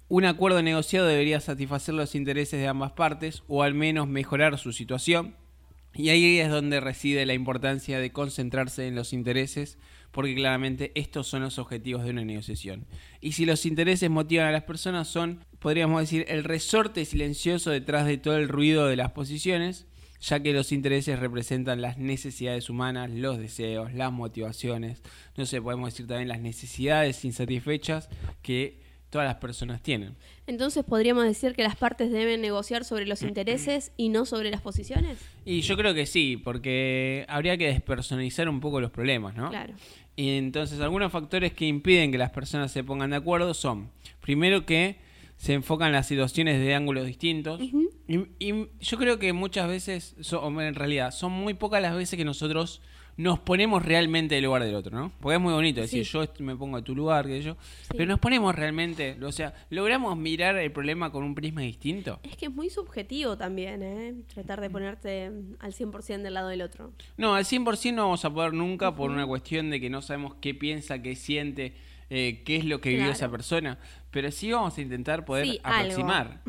Un 0.09 0.25
acuerdo 0.25 0.61
negociado 0.61 1.07
debería 1.07 1.39
satisfacer 1.39 1.95
los 1.95 2.13
intereses 2.13 2.59
de 2.59 2.67
ambas 2.67 2.91
partes 2.91 3.43
o 3.47 3.63
al 3.63 3.73
menos 3.73 4.07
mejorar 4.07 4.57
su 4.57 4.73
situación. 4.73 5.35
Y 5.95 6.09
ahí 6.09 6.39
es 6.39 6.49
donde 6.49 6.79
reside 6.79 7.25
la 7.25 7.35
importancia 7.35 7.99
de 7.99 8.11
concentrarse 8.11 8.87
en 8.87 8.95
los 8.95 9.13
intereses, 9.13 9.77
porque 10.11 10.35
claramente 10.35 10.91
estos 10.95 11.27
son 11.27 11.43
los 11.43 11.59
objetivos 11.59 12.03
de 12.03 12.09
una 12.09 12.25
negociación. 12.25 12.85
Y 13.21 13.33
si 13.33 13.45
los 13.45 13.65
intereses 13.65 14.09
motivan 14.09 14.47
a 14.47 14.51
las 14.51 14.63
personas 14.63 15.07
son, 15.07 15.45
podríamos 15.59 16.01
decir, 16.01 16.25
el 16.27 16.43
resorte 16.43 17.05
silencioso 17.05 17.69
detrás 17.69 18.07
de 18.07 18.17
todo 18.17 18.37
el 18.37 18.49
ruido 18.49 18.87
de 18.87 18.95
las 18.95 19.11
posiciones, 19.11 19.85
ya 20.23 20.39
que 20.41 20.53
los 20.53 20.71
intereses 20.71 21.19
representan 21.19 21.81
las 21.81 21.97
necesidades 21.97 22.69
humanas, 22.69 23.11
los 23.11 23.37
deseos, 23.37 23.93
las 23.93 24.11
motivaciones, 24.11 25.01
no 25.35 25.45
sé, 25.45 25.61
podemos 25.61 25.93
decir 25.93 26.07
también 26.07 26.29
las 26.29 26.39
necesidades 26.39 27.25
insatisfechas 27.25 28.09
que 28.41 28.81
todas 29.09 29.27
las 29.27 29.35
personas 29.35 29.83
tienen. 29.83 30.15
Entonces 30.47 30.85
podríamos 30.85 31.25
decir 31.25 31.53
que 31.53 31.63
las 31.63 31.75
partes 31.75 32.09
deben 32.09 32.41
negociar 32.41 32.85
sobre 32.85 33.05
los 33.05 33.21
intereses 33.21 33.91
y 33.97 34.09
no 34.09 34.25
sobre 34.25 34.49
las 34.49 34.61
posiciones. 34.61 35.19
Y 35.45 35.61
yo 35.61 35.75
creo 35.75 35.93
que 35.93 36.05
sí, 36.05 36.37
porque 36.37 37.25
habría 37.27 37.57
que 37.57 37.67
despersonalizar 37.67 38.47
un 38.47 38.61
poco 38.61 38.79
los 38.79 38.91
problemas, 38.91 39.35
¿no? 39.35 39.49
Claro. 39.49 39.73
Y 40.15 40.37
entonces 40.37 40.79
algunos 40.79 41.11
factores 41.11 41.53
que 41.53 41.65
impiden 41.65 42.11
que 42.11 42.17
las 42.17 42.31
personas 42.31 42.71
se 42.71 42.83
pongan 42.83 43.09
de 43.09 43.17
acuerdo 43.17 43.53
son, 43.53 43.91
primero 44.21 44.65
que 44.65 44.95
se 45.35 45.53
enfocan 45.53 45.91
las 45.91 46.07
situaciones 46.07 46.59
de 46.59 46.73
ángulos 46.73 47.05
distintos. 47.05 47.59
Y, 48.07 48.19
y 48.39 48.67
yo 48.81 48.97
creo 48.97 49.19
que 49.19 49.33
muchas 49.33 49.67
veces, 49.67 50.15
so- 50.21 50.41
o 50.41 50.61
en 50.61 50.75
realidad, 50.75 51.11
son 51.11 51.31
muy 51.31 51.53
pocas 51.53 51.81
las 51.81 51.95
veces 51.95 52.17
que 52.17 52.25
nosotros 52.25 52.81
nos 53.15 53.37
ponemos 53.37 53.85
realmente 53.85 54.33
del 54.33 54.45
lugar 54.45 54.63
del 54.63 54.73
otro, 54.73 54.97
¿no? 54.97 55.11
Porque 55.19 55.35
es 55.35 55.39
muy 55.41 55.53
bonito 55.53 55.79
decir, 55.81 56.03
Sí. 56.03 56.11
yo 56.13 56.25
me 56.39 56.55
pongo 56.55 56.77
de 56.77 56.83
tu 56.83 56.95
lugar, 56.95 57.27
que 57.27 57.43
yo, 57.43 57.57
pero 57.89 58.07
nos 58.07 58.19
ponemos 58.19 58.55
realmente, 58.55 59.17
o 59.23 59.31
sea, 59.31 59.53
logramos 59.69 60.17
mirar 60.17 60.57
el 60.57 60.71
problema 60.71 61.11
con 61.11 61.23
un 61.23 61.35
prisma 61.35 61.61
distinto. 61.61 62.19
Es 62.23 62.35
que 62.35 62.47
es 62.47 62.51
muy 62.51 62.71
subjetivo 62.71 63.37
también, 63.37 63.83
¿eh? 63.83 64.15
Tratar 64.33 64.61
de 64.61 64.69
ponerte 64.71 65.31
al 65.59 65.73
100% 65.73 66.23
del 66.23 66.33
lado 66.33 66.47
del 66.47 66.63
otro. 66.63 66.91
No, 67.15 67.35
al 67.35 67.45
100% 67.45 67.93
no 67.93 68.01
vamos 68.05 68.25
a 68.25 68.33
poder 68.33 68.53
nunca 68.53 68.95
por 68.95 69.11
una 69.11 69.27
cuestión 69.27 69.69
de 69.69 69.79
que 69.79 69.91
no 69.91 70.01
sabemos 70.01 70.33
qué 70.41 70.55
piensa, 70.55 70.99
qué 71.03 71.15
siente, 71.15 71.73
eh, 72.15 72.43
qué 72.45 72.57
es 72.57 72.65
lo 72.65 72.79
que 72.79 72.89
vivió 72.89 73.05
Claro. 73.05 73.13
esa 73.13 73.31
persona. 73.31 73.79
Pero 74.11 74.29
sí 74.31 74.51
vamos 74.51 74.77
a 74.77 74.81
intentar 74.81 75.25
poder 75.25 75.47
Sí, 75.47 75.59
aproximar. 75.63 76.41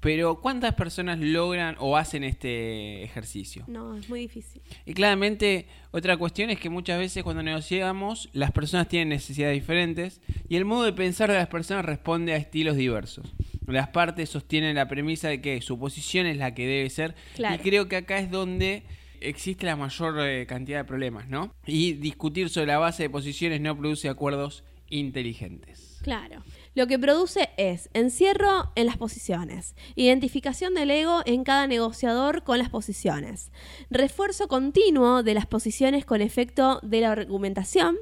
Pero 0.00 0.40
¿cuántas 0.40 0.74
personas 0.74 1.18
logran 1.18 1.76
o 1.78 1.96
hacen 1.96 2.24
este 2.24 3.02
ejercicio? 3.02 3.64
No, 3.66 3.96
es 3.96 4.08
muy 4.08 4.20
difícil. 4.20 4.60
Y 4.86 4.92
claramente 4.94 5.66
otra 5.90 6.16
cuestión 6.16 6.50
es 6.50 6.58
que 6.58 6.68
muchas 6.70 6.98
veces 6.98 7.22
cuando 7.22 7.42
negociamos 7.42 8.28
las 8.32 8.52
personas 8.52 8.88
tienen 8.88 9.10
necesidades 9.10 9.54
diferentes 9.54 10.20
y 10.48 10.56
el 10.56 10.64
modo 10.66 10.84
de 10.84 10.92
pensar 10.92 11.30
de 11.30 11.36
las 11.36 11.48
personas 11.48 11.84
responde 11.84 12.32
a 12.32 12.36
estilos 12.36 12.76
diversos. 12.76 13.32
Las 13.66 13.88
partes 13.88 14.28
sostienen 14.30 14.74
la 14.76 14.88
premisa 14.88 15.28
de 15.28 15.40
que 15.40 15.60
su 15.62 15.78
posición 15.78 16.26
es 16.26 16.36
la 16.38 16.54
que 16.54 16.66
debe 16.66 16.90
ser 16.90 17.14
Claro. 17.36 17.54
y 17.56 17.58
creo 17.58 17.88
que 17.88 17.96
acá 17.96 18.18
es 18.18 18.30
donde 18.30 18.82
existe 19.20 19.66
la 19.66 19.76
mayor 19.76 20.18
eh, 20.20 20.46
cantidad 20.46 20.78
de 20.78 20.84
problemas, 20.84 21.28
¿no? 21.28 21.54
Y 21.66 21.92
discutir 21.92 22.48
sobre 22.48 22.68
la 22.68 22.78
base 22.78 23.02
de 23.04 23.10
posiciones 23.10 23.60
no 23.60 23.76
produce 23.76 24.08
acuerdos 24.08 24.64
inteligentes. 24.90 25.98
Claro. 26.02 26.42
Lo 26.74 26.86
que 26.86 26.98
produce 26.98 27.50
es 27.56 27.90
encierro 27.94 28.72
en 28.74 28.86
las 28.86 28.96
posiciones, 28.96 29.74
identificación 29.96 30.74
del 30.74 30.90
ego 30.90 31.20
en 31.26 31.44
cada 31.44 31.66
negociador 31.66 32.44
con 32.44 32.58
las 32.58 32.70
posiciones, 32.70 33.50
refuerzo 33.90 34.48
continuo 34.48 35.22
de 35.22 35.34
las 35.34 35.46
posiciones 35.46 36.04
con 36.04 36.20
efecto 36.20 36.80
de 36.82 37.00
la 37.00 37.12
argumentación 37.12 37.96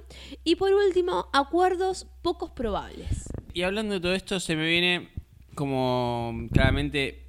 y 0.44 0.56
por 0.56 0.72
último, 0.72 1.28
acuerdos 1.32 2.06
pocos 2.22 2.50
probables. 2.50 3.28
Y 3.54 3.62
hablando 3.62 3.94
de 3.94 4.00
todo 4.00 4.14
esto, 4.14 4.38
se 4.38 4.54
me 4.54 4.66
viene 4.68 5.08
como 5.54 6.46
claramente 6.52 7.24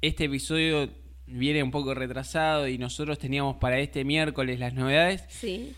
este 0.00 0.24
episodio 0.24 0.90
viene 1.26 1.62
un 1.62 1.70
poco 1.70 1.94
retrasado 1.94 2.68
y 2.68 2.78
nosotros 2.78 3.18
teníamos 3.18 3.56
para 3.56 3.78
este 3.78 4.04
miércoles 4.04 4.58
las 4.58 4.74
novedades. 4.74 5.24
Sí. 5.28 5.74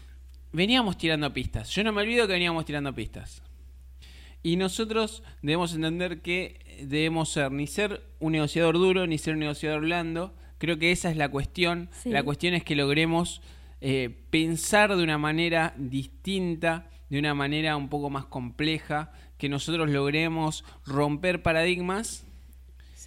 Veníamos 0.52 0.98
tirando 0.98 1.32
pistas. 1.32 1.70
Yo 1.70 1.84
no 1.84 1.92
me 1.92 2.02
olvido 2.02 2.26
que 2.26 2.34
veníamos 2.34 2.64
tirando 2.64 2.94
pistas. 2.94 3.42
Y 4.42 4.56
nosotros 4.56 5.22
debemos 5.42 5.74
entender 5.74 6.22
que 6.22 6.80
debemos 6.82 7.30
ser 7.30 7.52
ni 7.52 7.66
ser 7.66 8.02
un 8.20 8.32
negociador 8.32 8.76
duro 8.76 9.06
ni 9.06 9.18
ser 9.18 9.34
un 9.34 9.40
negociador 9.40 9.82
blando. 9.82 10.34
Creo 10.58 10.78
que 10.78 10.92
esa 10.92 11.10
es 11.10 11.16
la 11.16 11.28
cuestión. 11.28 11.90
Sí. 11.92 12.10
La 12.10 12.22
cuestión 12.22 12.54
es 12.54 12.64
que 12.64 12.74
logremos 12.74 13.42
eh, 13.80 14.10
pensar 14.30 14.94
de 14.96 15.02
una 15.02 15.18
manera 15.18 15.74
distinta, 15.76 16.90
de 17.08 17.18
una 17.18 17.34
manera 17.34 17.76
un 17.76 17.88
poco 17.88 18.08
más 18.10 18.26
compleja, 18.26 19.12
que 19.36 19.48
nosotros 19.48 19.90
logremos 19.90 20.64
romper 20.86 21.42
paradigmas 21.42 22.26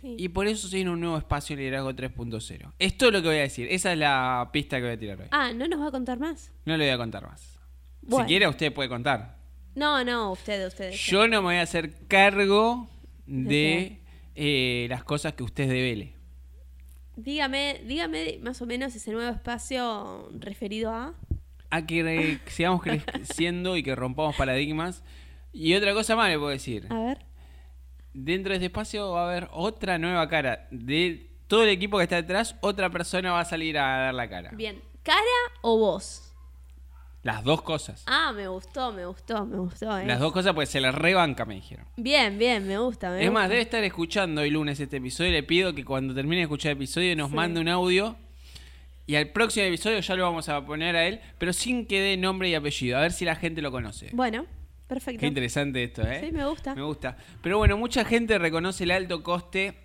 Sí. 0.03 0.17
y 0.19 0.27
por 0.27 0.47
eso 0.47 0.67
se 0.67 0.75
viene 0.75 0.91
un 0.91 0.99
nuevo 0.99 1.17
espacio 1.17 1.55
liderazgo 1.55 1.93
3.0. 1.93 2.73
Es 2.77 2.97
todo 2.97 3.09
lo 3.09 3.21
que 3.21 3.29
voy 3.29 3.37
a 3.37 3.41
decir. 3.41 3.67
Esa 3.71 3.93
es 3.93 3.97
la 3.97 4.49
pista 4.51 4.77
que 4.77 4.83
voy 4.83 4.91
a 4.91 4.99
tirar 4.99 5.21
hoy. 5.21 5.27
Ah, 5.31 5.53
¿no 5.53 5.65
nos 5.67 5.79
va 5.79 5.87
a 5.87 5.91
contar 5.91 6.19
más? 6.19 6.51
No 6.65 6.75
le 6.75 6.85
voy 6.85 6.93
a 6.93 6.97
contar 6.97 7.23
más. 7.23 7.57
Bueno. 8.01 8.25
Si 8.25 8.27
quiere, 8.27 8.47
usted 8.47 8.73
puede 8.73 8.89
contar. 8.89 9.37
No, 9.75 10.03
no, 10.03 10.31
ustedes, 10.33 10.67
ustedes. 10.67 10.99
Yo 10.99 11.27
no 11.27 11.41
me 11.41 11.47
voy 11.47 11.55
a 11.55 11.61
hacer 11.61 12.05
cargo 12.07 12.89
¿De 13.25 13.99
eh, 14.35 14.87
las 14.89 15.03
cosas 15.03 15.33
que 15.33 15.43
usted 15.43 15.67
devele. 15.67 16.13
Dígame, 17.15 17.81
dígame 17.85 18.39
más 18.41 18.61
o 18.61 18.65
menos 18.65 18.95
ese 18.95 19.11
nuevo 19.11 19.31
espacio 19.31 20.29
referido 20.39 20.91
a. 20.91 21.13
A 21.69 21.85
que 21.85 22.39
sigamos 22.47 22.81
creciendo 22.81 23.77
y 23.77 23.83
que 23.83 23.95
rompamos 23.95 24.35
paradigmas. 24.35 25.03
Y 25.51 25.75
otra 25.75 25.93
cosa 25.93 26.15
más 26.15 26.29
le 26.29 26.37
puedo 26.37 26.49
decir. 26.49 26.87
A 26.89 26.99
ver. 26.99 27.25
Dentro 28.13 28.51
de 28.51 28.55
este 28.57 28.65
espacio 28.67 29.11
va 29.11 29.23
a 29.25 29.29
haber 29.31 29.49
otra 29.51 29.97
nueva 29.97 30.27
cara. 30.29 30.67
De 30.71 31.29
todo 31.47 31.63
el 31.63 31.69
equipo 31.69 31.97
que 31.97 32.03
está 32.03 32.15
detrás, 32.17 32.55
otra 32.61 32.89
persona 32.89 33.31
va 33.31 33.39
a 33.41 33.45
salir 33.45 33.77
a 33.77 33.97
dar 34.05 34.13
la 34.13 34.29
cara. 34.29 34.51
Bien. 34.53 34.81
¿Cara 35.03 35.19
o 35.61 35.77
voz? 35.77 36.29
Las 37.23 37.43
dos 37.43 37.61
cosas. 37.61 38.03
Ah, 38.05 38.33
me 38.35 38.47
gustó, 38.49 38.91
me 38.91 39.05
gustó, 39.05 39.45
me 39.45 39.57
gustó. 39.57 39.97
¿eh? 39.97 40.05
Las 40.05 40.19
dos 40.19 40.33
cosas 40.33 40.53
pues 40.53 40.69
se 40.69 40.81
las 40.81 40.93
rebanca, 40.93 41.45
me 41.45 41.55
dijeron. 41.55 41.85
Bien, 41.95 42.37
bien, 42.37 42.67
me 42.67 42.77
gusta. 42.77 43.11
Me 43.11 43.23
Es 43.25 43.31
más, 43.31 43.47
debe 43.49 43.61
estar 43.61 43.81
escuchando 43.83 44.41
hoy 44.41 44.49
lunes 44.49 44.79
este 44.79 44.97
episodio. 44.97 45.31
Le 45.31 45.43
pido 45.43 45.73
que 45.73 45.85
cuando 45.85 46.13
termine 46.13 46.37
de 46.37 46.43
escuchar 46.43 46.71
el 46.71 46.77
episodio 46.77 47.15
nos 47.15 47.29
Sí. 47.29 47.35
mande 47.35 47.61
un 47.61 47.69
audio. 47.69 48.17
Y 49.05 49.15
al 49.15 49.29
próximo 49.29 49.65
episodio 49.65 49.99
ya 49.99 50.15
lo 50.15 50.23
vamos 50.23 50.47
a 50.49 50.65
poner 50.65 50.95
a 50.95 51.05
él, 51.05 51.19
pero 51.37 51.51
sin 51.53 51.85
que 51.87 51.99
dé 52.01 52.17
nombre 52.17 52.49
y 52.49 52.55
apellido. 52.55 52.97
A 52.97 53.01
ver 53.01 53.11
si 53.13 53.25
la 53.25 53.35
gente 53.35 53.61
lo 53.61 53.71
conoce. 53.71 54.09
Bueno, 54.13 54.45
perfecto. 54.87 55.19
Qué 55.19 55.27
interesante 55.27 55.83
esto, 55.83 56.01
¿eh? 56.03 56.21
Sí, 56.25 56.31
me 56.31 56.45
gusta. 56.45 56.75
Me 56.75 56.81
gusta. 56.83 57.17
Pero 57.41 57.57
bueno, 57.57 57.77
mucha 57.77 58.05
gente 58.05 58.37
reconoce 58.37 58.83
el 58.83 58.91
alto 58.91 59.23
coste 59.23 59.75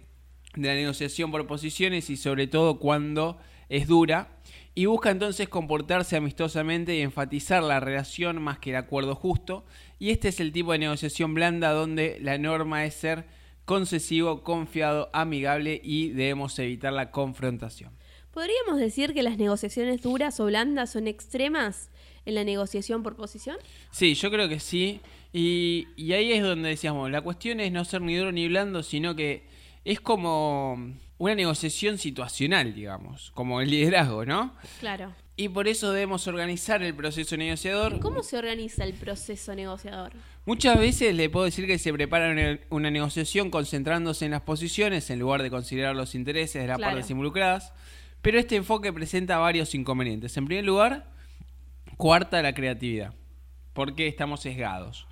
de 0.54 0.68
la 0.68 0.74
negociación 0.74 1.30
por 1.30 1.46
posiciones 1.46 2.10
y 2.10 2.16
sobre 2.16 2.46
todo 2.46 2.78
cuando 2.78 3.38
es 3.68 3.86
dura. 3.86 4.38
Y 4.74 4.86
busca 4.86 5.10
entonces 5.10 5.48
comportarse 5.48 6.16
amistosamente 6.16 6.96
y 6.96 7.00
enfatizar 7.00 7.62
la 7.62 7.80
relación 7.80 8.40
más 8.40 8.58
que 8.60 8.70
el 8.70 8.76
acuerdo 8.76 9.14
justo. 9.16 9.64
Y 9.98 10.10
este 10.10 10.28
es 10.28 10.38
el 10.38 10.52
tipo 10.52 10.72
de 10.72 10.78
negociación 10.78 11.34
blanda 11.34 11.72
donde 11.72 12.18
la 12.20 12.38
norma 12.38 12.84
es 12.84 12.94
ser 12.94 13.26
concesivo, 13.64 14.44
confiado, 14.44 15.10
amigable 15.12 15.80
y 15.82 16.10
debemos 16.10 16.58
evitar 16.58 16.92
la 16.92 17.10
confrontación. 17.10 17.92
¿Podríamos 18.30 18.78
decir 18.78 19.14
que 19.14 19.22
las 19.22 19.36
negociaciones 19.36 20.00
duras 20.00 20.38
o 20.38 20.46
blandas 20.46 20.90
son 20.90 21.08
extremas 21.08 21.90
en 22.28 22.34
la 22.34 22.44
negociación 22.44 23.02
por 23.02 23.16
posición? 23.16 23.56
Sí, 23.90 24.14
yo 24.14 24.30
creo 24.30 24.48
que 24.48 24.60
sí. 24.60 25.00
Y, 25.32 25.88
y 25.96 26.12
ahí 26.12 26.32
es 26.32 26.42
donde 26.42 26.68
decíamos, 26.68 27.10
la 27.10 27.22
cuestión 27.22 27.58
es 27.58 27.72
no 27.72 27.84
ser 27.84 28.02
ni 28.02 28.16
duro 28.16 28.32
ni 28.32 28.46
blando, 28.48 28.82
sino 28.82 29.16
que 29.16 29.44
es 29.84 30.00
como 30.00 30.94
una 31.16 31.34
negociación 31.34 31.96
situacional, 31.96 32.74
digamos, 32.74 33.32
como 33.34 33.62
el 33.62 33.70
liderazgo, 33.70 34.26
¿no? 34.26 34.52
Claro. 34.80 35.14
Y 35.36 35.48
por 35.48 35.68
eso 35.68 35.90
debemos 35.92 36.26
organizar 36.26 36.82
el 36.82 36.94
proceso 36.94 37.36
negociador. 37.36 37.98
¿Cómo 38.00 38.22
se 38.22 38.36
organiza 38.36 38.84
el 38.84 38.92
proceso 38.92 39.54
negociador? 39.54 40.12
Muchas 40.44 40.78
veces 40.78 41.14
le 41.14 41.30
puedo 41.30 41.46
decir 41.46 41.66
que 41.66 41.78
se 41.78 41.92
prepara 41.92 42.58
una, 42.70 42.90
negociación 42.90 43.50
concentrándose 43.50 44.26
en 44.26 44.32
las 44.32 44.42
posiciones 44.42 45.08
en 45.10 45.18
lugar 45.20 45.42
de 45.42 45.50
considerar 45.50 45.96
los 45.96 46.14
intereses 46.14 46.60
de 46.60 46.68
las 46.68 46.76
Claro. 46.76 46.92
partes 46.94 47.10
involucradas, 47.10 47.72
pero 48.20 48.38
este 48.38 48.56
enfoque 48.56 48.92
presenta 48.92 49.38
varios 49.38 49.74
inconvenientes. 49.74 50.36
En 50.36 50.44
primer 50.46 50.64
lugar, 50.64 51.17
cuarta 51.98 52.40
la 52.42 52.54
creatividad, 52.54 53.12
porque 53.74 54.06
estamos 54.06 54.40
sesgados. 54.40 55.08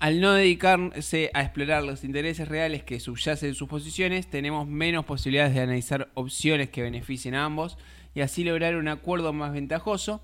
Al 0.00 0.20
no 0.20 0.32
dedicarse 0.32 1.30
a 1.32 1.42
explorar 1.42 1.84
los 1.84 2.02
intereses 2.02 2.48
reales 2.48 2.82
que 2.82 3.00
subyacen 3.00 3.50
en 3.50 3.54
sus 3.54 3.68
posiciones, 3.68 4.26
tenemos 4.26 4.66
menos 4.66 5.06
posibilidades 5.06 5.54
de 5.54 5.60
analizar 5.60 6.10
opciones 6.14 6.68
que 6.68 6.82
beneficien 6.82 7.36
a 7.36 7.44
ambos 7.44 7.78
y 8.12 8.22
así 8.22 8.42
lograr 8.42 8.74
un 8.74 8.88
acuerdo 8.88 9.32
más 9.32 9.52
ventajoso. 9.52 10.20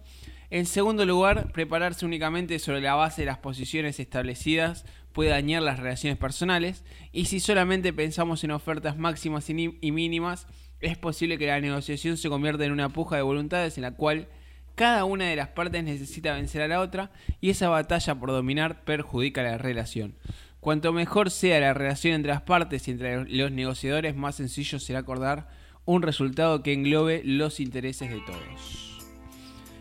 En 0.51 0.67
segundo 0.67 1.07
lugar, 1.07 1.53
prepararse 1.53 2.05
únicamente 2.05 2.59
sobre 2.59 2.81
la 2.81 2.95
base 2.95 3.23
de 3.23 3.27
las 3.27 3.39
posiciones 3.39 4.01
establecidas 4.01 4.85
puede 5.13 5.31
dañar 5.31 5.63
las 5.63 5.79
relaciones 5.79 6.19
personales 6.19 6.85
y 7.13 7.27
si 7.27 7.39
solamente 7.39 7.93
pensamos 7.93 8.43
en 8.43 8.51
ofertas 8.51 8.99
máximas 8.99 9.49
y 9.49 9.93
mínimas, 9.93 10.49
es 10.81 10.99
posible 10.99 11.39
que 11.39 11.47
la 11.47 11.61
negociación 11.61 12.17
se 12.17 12.29
convierta 12.29 12.65
en 12.65 12.73
una 12.73 12.89
puja 12.89 13.17
de 13.17 13.23
voluntades 13.23 13.79
en 13.79 13.83
la 13.83 13.93
cual 13.93 14.27
cada 14.75 15.05
una 15.05 15.27
de 15.27 15.37
las 15.37 15.49
partes 15.49 15.85
necesita 15.85 16.35
vencer 16.35 16.63
a 16.63 16.69
la 16.69 16.81
otra 16.81 17.11
y 17.41 17.51
esa 17.51 17.69
batalla 17.69 18.15
por 18.15 18.31
dominar 18.31 18.85
perjudica 18.85 19.43
la 19.43 19.59
relación. 19.59 20.15
Cuanto 20.61 20.93
mejor 20.93 21.31
sea 21.31 21.59
la 21.61 21.75
relación 21.75 22.15
entre 22.15 22.33
las 22.33 22.43
partes 22.43 22.87
y 22.87 22.93
entre 22.93 23.25
los 23.25 23.51
negociadores, 23.51 24.15
más 24.15 24.37
sencillo 24.37 24.79
será 24.79 25.01
acordar 25.01 25.49
un 25.85 26.03
resultado 26.03 26.63
que 26.63 26.73
englobe 26.73 27.23
los 27.25 27.59
intereses 27.59 28.11
de 28.11 28.21
todos. 28.21 29.01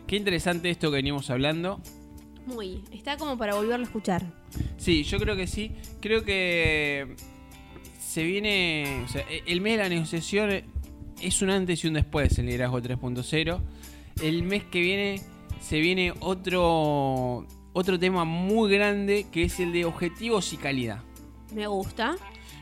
Qué 0.08 0.16
interesante 0.16 0.70
esto 0.70 0.90
que 0.90 0.96
venimos 0.98 1.30
hablando. 1.30 1.80
Muy. 2.48 2.84
Está 2.92 3.18
como 3.18 3.38
para 3.38 3.54
volverlo 3.56 3.86
a 3.86 3.88
escuchar. 3.88 4.26
Sí, 4.78 5.04
yo 5.04 5.20
creo 5.20 5.36
que 5.36 5.46
sí. 5.48 5.72
Creo 6.02 6.26
que 6.26 7.16
se 8.00 8.24
viene. 8.24 9.04
O 9.06 9.08
sea, 9.08 9.22
e- 9.30 9.44
el 9.46 9.62
mes 9.62 9.78
de 9.78 9.84
la 9.84 9.90
negociación 9.90 10.64
es 11.22 11.42
un 11.44 11.52
antes 11.52 11.84
y 11.84 11.88
un 11.88 11.94
después 11.94 12.38
en 12.40 12.48
Liderazgo 12.48 12.82
3.0. 12.82 13.62
El 14.22 14.44
mes 14.44 14.64
que 14.64 14.80
viene 14.82 15.22
se 15.60 15.80
viene 15.80 16.14
otro, 16.20 17.48
otro 17.74 18.00
tema 18.00 18.24
muy 18.24 18.72
grande 18.72 19.26
que 19.32 19.44
es 19.44 19.60
el 19.60 19.74
de 19.74 19.86
objetivos 19.86 20.54
y 20.54 20.58
calidad. 20.58 21.00
Me 21.54 21.68
gusta. 21.68 22.16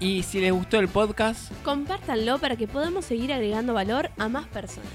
Y 0.00 0.22
si 0.22 0.40
les 0.40 0.52
gustó 0.52 0.78
el 0.78 0.88
podcast, 0.88 1.52
Compártanlo 1.62 2.38
para 2.38 2.56
que 2.56 2.66
podamos 2.66 3.04
seguir 3.04 3.32
agregando 3.32 3.74
valor 3.74 4.10
a 4.16 4.28
más 4.28 4.46
personas. 4.46 4.88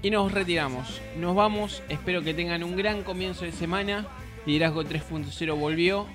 y 0.00 0.10
nos 0.10 0.30
retiramos. 0.32 1.00
Nos 1.18 1.34
vamos, 1.34 1.82
espero 1.88 2.22
que 2.22 2.34
tengan 2.34 2.62
un 2.62 2.76
gran 2.76 3.02
comienzo 3.02 3.44
de 3.44 3.52
semana. 3.52 4.06
Liderazgo 4.46 4.84
3.0 4.84 5.58
volvió. 5.58 6.06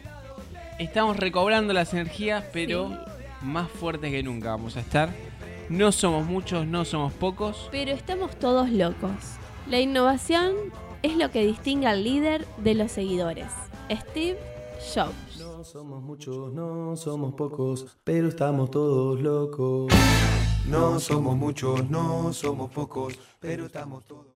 Estamos 0.79 1.17
recobrando 1.17 1.73
las 1.73 1.93
energías, 1.93 2.45
pero 2.53 2.97
más 3.41 3.69
fuertes 3.69 4.09
que 4.11 4.23
nunca 4.23 4.51
vamos 4.51 4.77
a 4.77 4.79
estar. 4.79 5.09
No 5.69 5.91
somos 5.91 6.25
muchos, 6.25 6.65
no 6.65 6.85
somos 6.85 7.11
pocos. 7.13 7.67
Pero 7.71 7.91
estamos 7.91 8.37
todos 8.39 8.69
locos. 8.69 9.11
La 9.69 9.79
innovación 9.81 10.53
es 11.03 11.17
lo 11.17 11.29
que 11.29 11.45
distingue 11.45 11.87
al 11.87 12.03
líder 12.03 12.47
de 12.63 12.73
los 12.73 12.91
seguidores. 12.91 13.51
Steve 13.91 14.39
Jobs. 14.95 15.37
No 15.37 15.63
somos 15.63 16.01
muchos, 16.01 16.53
no 16.53 16.95
somos 16.95 17.33
pocos, 17.35 17.97
pero 18.03 18.29
estamos 18.29 18.71
todos 18.71 19.21
locos. 19.21 19.93
No 20.65 20.99
somos 20.99 21.35
muchos, 21.35 21.89
no 21.89 22.31
somos 22.31 22.71
pocos, 22.71 23.19
pero 23.39 23.65
estamos 23.65 24.05
todos. 24.05 24.27